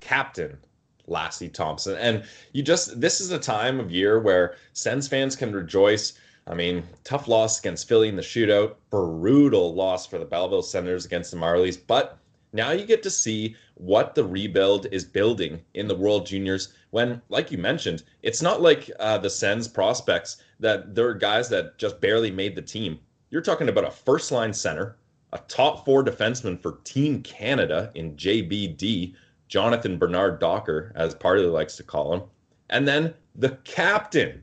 Captain 0.00 0.58
Lassi 1.08 1.52
Thomson. 1.52 1.96
And 1.96 2.24
you 2.52 2.62
just, 2.62 3.00
this 3.00 3.20
is 3.20 3.30
a 3.30 3.38
time 3.38 3.80
of 3.80 3.90
year 3.90 4.20
where 4.20 4.56
Sens 4.72 5.08
fans 5.08 5.36
can 5.36 5.52
rejoice. 5.52 6.14
I 6.46 6.54
mean, 6.54 6.84
tough 7.04 7.28
loss 7.28 7.58
against 7.58 7.88
Philly 7.88 8.08
in 8.08 8.16
the 8.16 8.22
shootout, 8.22 8.76
brutal 8.90 9.74
loss 9.74 10.06
for 10.06 10.18
the 10.18 10.24
Belleville 10.24 10.62
Senators 10.62 11.04
against 11.04 11.30
the 11.30 11.36
Marlies. 11.36 11.78
But 11.84 12.18
now 12.52 12.70
you 12.70 12.86
get 12.86 13.02
to 13.02 13.10
see 13.10 13.56
what 13.74 14.14
the 14.14 14.24
rebuild 14.24 14.86
is 14.92 15.04
building 15.04 15.62
in 15.74 15.88
the 15.88 15.94
World 15.94 16.26
Juniors. 16.26 16.72
When, 16.90 17.20
like 17.28 17.50
you 17.50 17.58
mentioned, 17.58 18.04
it's 18.22 18.42
not 18.42 18.62
like 18.62 18.90
uh, 19.00 19.18
the 19.18 19.30
Sens 19.30 19.68
prospects 19.68 20.38
that 20.60 20.94
there 20.94 21.08
are 21.08 21.14
guys 21.14 21.48
that 21.50 21.76
just 21.78 22.00
barely 22.00 22.30
made 22.30 22.54
the 22.54 22.62
team. 22.62 22.98
You're 23.30 23.42
talking 23.42 23.68
about 23.68 23.84
a 23.84 23.90
first 23.90 24.32
line 24.32 24.54
center, 24.54 24.96
a 25.32 25.38
top 25.48 25.84
four 25.84 26.04
defenseman 26.04 26.60
for 26.60 26.78
Team 26.84 27.22
Canada 27.22 27.90
in 27.94 28.16
JBD, 28.16 29.14
Jonathan 29.48 29.98
Bernard 29.98 30.40
Docker, 30.40 30.92
as 30.94 31.14
Party 31.14 31.42
likes 31.42 31.76
to 31.76 31.82
call 31.82 32.14
him, 32.14 32.22
and 32.70 32.86
then 32.86 33.14
the 33.34 33.58
captain 33.64 34.42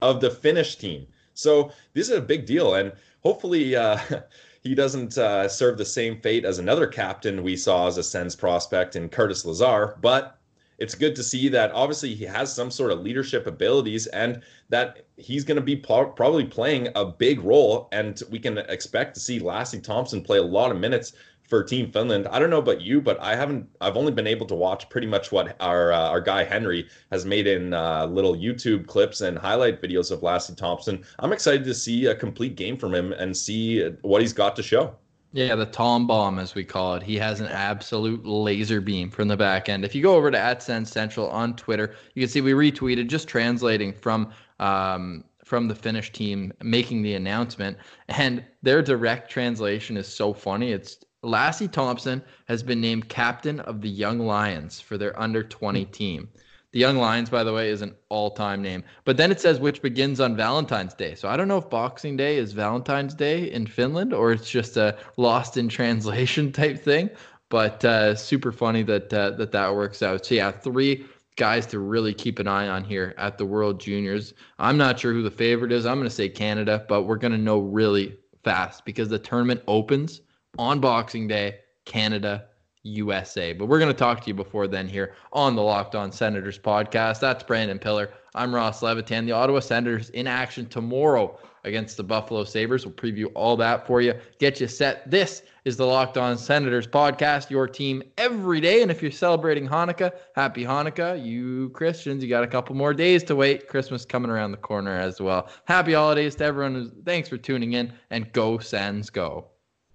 of 0.00 0.20
the 0.20 0.30
Finnish 0.30 0.76
team. 0.76 1.06
So 1.34 1.70
this 1.94 2.08
is 2.08 2.16
a 2.16 2.22
big 2.22 2.46
deal, 2.46 2.74
and 2.74 2.92
hopefully, 3.22 3.76
uh, 3.76 3.98
he 4.62 4.74
doesn't 4.74 5.18
uh, 5.18 5.48
serve 5.48 5.78
the 5.78 5.84
same 5.84 6.20
fate 6.20 6.44
as 6.44 6.58
another 6.58 6.86
captain 6.86 7.42
we 7.42 7.56
saw 7.56 7.88
as 7.88 7.98
a 7.98 8.02
Sens 8.02 8.36
prospect 8.36 8.96
in 8.96 9.08
Curtis 9.08 9.44
Lazar, 9.44 9.96
but 10.00 10.38
it's 10.78 10.96
good 10.96 11.14
to 11.14 11.22
see 11.22 11.48
that 11.48 11.70
obviously 11.72 12.12
he 12.12 12.24
has 12.24 12.52
some 12.52 12.68
sort 12.70 12.90
of 12.90 13.00
leadership 13.00 13.46
abilities 13.46 14.08
and 14.08 14.42
that 14.68 15.06
he's 15.16 15.44
going 15.44 15.56
to 15.56 15.62
be 15.62 15.76
pro- 15.76 16.10
probably 16.10 16.44
playing 16.44 16.88
a 16.96 17.04
big 17.04 17.40
role. 17.44 17.88
And 17.92 18.20
we 18.30 18.40
can 18.40 18.58
expect 18.58 19.14
to 19.14 19.20
see 19.20 19.38
Lassi 19.38 19.80
Thomson 19.80 20.22
play 20.22 20.38
a 20.38 20.42
lot 20.42 20.72
of 20.72 20.78
minutes 20.78 21.12
for 21.52 21.62
Team 21.62 21.92
Finland. 21.92 22.26
I 22.28 22.38
don't 22.38 22.48
know 22.48 22.56
about 22.56 22.80
you, 22.80 23.02
but 23.02 23.20
I 23.20 23.36
haven't. 23.36 23.68
I've 23.82 23.98
only 23.98 24.10
been 24.10 24.26
able 24.26 24.46
to 24.46 24.54
watch 24.54 24.88
pretty 24.88 25.06
much 25.06 25.30
what 25.30 25.54
our 25.60 25.92
uh, 25.92 26.08
our 26.08 26.22
guy 26.22 26.44
Henry 26.44 26.88
has 27.10 27.26
made 27.26 27.46
in 27.46 27.74
uh, 27.74 28.06
little 28.06 28.34
YouTube 28.34 28.86
clips 28.86 29.20
and 29.20 29.36
highlight 29.36 29.82
videos 29.82 30.10
of 30.10 30.20
Lassi 30.20 30.56
Thomson. 30.56 31.04
I'm 31.18 31.30
excited 31.30 31.64
to 31.64 31.74
see 31.74 32.06
a 32.06 32.14
complete 32.14 32.56
game 32.56 32.78
from 32.78 32.94
him 32.94 33.12
and 33.12 33.36
see 33.36 33.86
what 34.00 34.22
he's 34.22 34.32
got 34.32 34.56
to 34.56 34.62
show. 34.62 34.94
Yeah, 35.34 35.54
the 35.54 35.66
Tom 35.66 36.06
bomb, 36.06 36.38
as 36.38 36.54
we 36.54 36.64
call 36.64 36.94
it. 36.94 37.02
He 37.02 37.16
has 37.16 37.40
an 37.40 37.48
absolute 37.48 38.24
laser 38.24 38.80
beam 38.80 39.10
from 39.10 39.28
the 39.28 39.36
back 39.36 39.68
end. 39.68 39.84
If 39.84 39.94
you 39.94 40.02
go 40.02 40.14
over 40.14 40.30
to 40.30 40.38
at 40.38 40.62
Sens 40.62 40.90
Central 40.90 41.28
on 41.28 41.54
Twitter, 41.54 41.94
you 42.14 42.22
can 42.22 42.30
see 42.30 42.40
we 42.40 42.52
retweeted 42.52 43.08
just 43.08 43.28
translating 43.28 43.92
from 43.92 44.32
um, 44.58 45.24
from 45.44 45.68
the 45.68 45.74
Finnish 45.74 46.12
team 46.12 46.50
making 46.62 47.02
the 47.02 47.14
announcement, 47.14 47.76
and 48.08 48.42
their 48.62 48.80
direct 48.80 49.30
translation 49.30 49.98
is 49.98 50.08
so 50.08 50.32
funny. 50.32 50.72
It's 50.72 50.96
Lassi 51.24 51.70
Thomson 51.70 52.22
has 52.46 52.62
been 52.62 52.80
named 52.80 53.08
captain 53.08 53.60
of 53.60 53.80
the 53.80 53.88
Young 53.88 54.18
Lions 54.18 54.80
for 54.80 54.98
their 54.98 55.18
under 55.20 55.42
20 55.42 55.84
team. 55.86 56.28
The 56.72 56.80
Young 56.80 56.96
Lions, 56.96 57.30
by 57.30 57.44
the 57.44 57.52
way, 57.52 57.68
is 57.68 57.82
an 57.82 57.94
all 58.08 58.30
time 58.30 58.62
name. 58.62 58.82
But 59.04 59.18
then 59.18 59.30
it 59.30 59.40
says 59.40 59.60
which 59.60 59.82
begins 59.82 60.20
on 60.20 60.36
Valentine's 60.36 60.94
Day. 60.94 61.14
So 61.14 61.28
I 61.28 61.36
don't 61.36 61.46
know 61.46 61.58
if 61.58 61.68
Boxing 61.70 62.16
Day 62.16 62.38
is 62.38 62.52
Valentine's 62.52 63.14
Day 63.14 63.52
in 63.52 63.66
Finland 63.66 64.12
or 64.12 64.32
it's 64.32 64.50
just 64.50 64.76
a 64.76 64.96
lost 65.16 65.56
in 65.56 65.68
translation 65.68 66.50
type 66.60 66.82
thing. 66.82 67.10
But 67.50 67.84
uh, 67.84 68.16
super 68.16 68.50
funny 68.50 68.82
that 68.84 69.12
uh, 69.12 69.30
that 69.32 69.52
that 69.52 69.74
works 69.74 70.02
out. 70.02 70.24
So 70.24 70.34
yeah, 70.34 70.50
three 70.50 71.04
guys 71.36 71.66
to 71.66 71.78
really 71.78 72.14
keep 72.14 72.38
an 72.38 72.48
eye 72.48 72.68
on 72.68 72.82
here 72.82 73.14
at 73.18 73.36
the 73.36 73.44
World 73.44 73.78
Juniors. 73.78 74.32
I'm 74.58 74.78
not 74.78 74.98
sure 74.98 75.12
who 75.12 75.22
the 75.22 75.30
favorite 75.30 75.70
is. 75.70 75.84
I'm 75.84 75.98
going 75.98 76.08
to 76.08 76.14
say 76.14 76.28
Canada, 76.28 76.84
but 76.88 77.02
we're 77.02 77.16
going 77.16 77.32
to 77.32 77.38
know 77.38 77.58
really 77.58 78.16
fast 78.42 78.84
because 78.84 79.08
the 79.08 79.18
tournament 79.18 79.62
opens 79.68 80.22
on 80.58 80.80
Boxing 80.80 81.26
Day, 81.26 81.58
Canada 81.84 82.46
USA. 82.82 83.52
But 83.52 83.66
we're 83.66 83.78
going 83.78 83.92
to 83.92 83.98
talk 83.98 84.20
to 84.22 84.26
you 84.26 84.34
before 84.34 84.66
then 84.66 84.88
here 84.88 85.14
on 85.32 85.54
the 85.54 85.62
Locked 85.62 85.94
On 85.94 86.12
Senators 86.12 86.58
podcast. 86.58 87.20
That's 87.20 87.42
Brandon 87.42 87.78
Pillar. 87.78 88.10
I'm 88.34 88.54
Ross 88.54 88.82
Levitan. 88.82 89.24
The 89.24 89.32
Ottawa 89.32 89.60
Senators 89.60 90.10
in 90.10 90.26
action 90.26 90.66
tomorrow 90.66 91.38
against 91.64 91.96
the 91.96 92.02
Buffalo 92.02 92.44
Sabres. 92.44 92.84
We'll 92.84 92.94
preview 92.94 93.26
all 93.34 93.56
that 93.58 93.86
for 93.86 94.00
you, 94.00 94.14
get 94.38 94.60
you 94.60 94.66
set. 94.66 95.08
This 95.10 95.42
is 95.64 95.76
the 95.76 95.86
Locked 95.86 96.18
On 96.18 96.36
Senators 96.36 96.88
podcast, 96.88 97.50
your 97.50 97.68
team 97.68 98.02
every 98.18 98.60
day. 98.60 98.82
And 98.82 98.90
if 98.90 99.00
you're 99.00 99.12
celebrating 99.12 99.68
Hanukkah, 99.68 100.10
happy 100.34 100.64
Hanukkah. 100.64 101.24
You 101.24 101.70
Christians, 101.70 102.22
you 102.22 102.28
got 102.28 102.42
a 102.42 102.48
couple 102.48 102.74
more 102.74 102.92
days 102.92 103.22
to 103.24 103.36
wait. 103.36 103.68
Christmas 103.68 104.04
coming 104.04 104.30
around 104.30 104.50
the 104.50 104.56
corner 104.56 104.98
as 104.98 105.20
well. 105.20 105.48
Happy 105.66 105.92
holidays 105.92 106.34
to 106.36 106.44
everyone. 106.44 106.90
Thanks 107.04 107.28
for 107.28 107.36
tuning 107.36 107.74
in 107.74 107.92
and 108.10 108.32
go 108.32 108.58
Sens 108.58 109.08
go. 109.08 109.51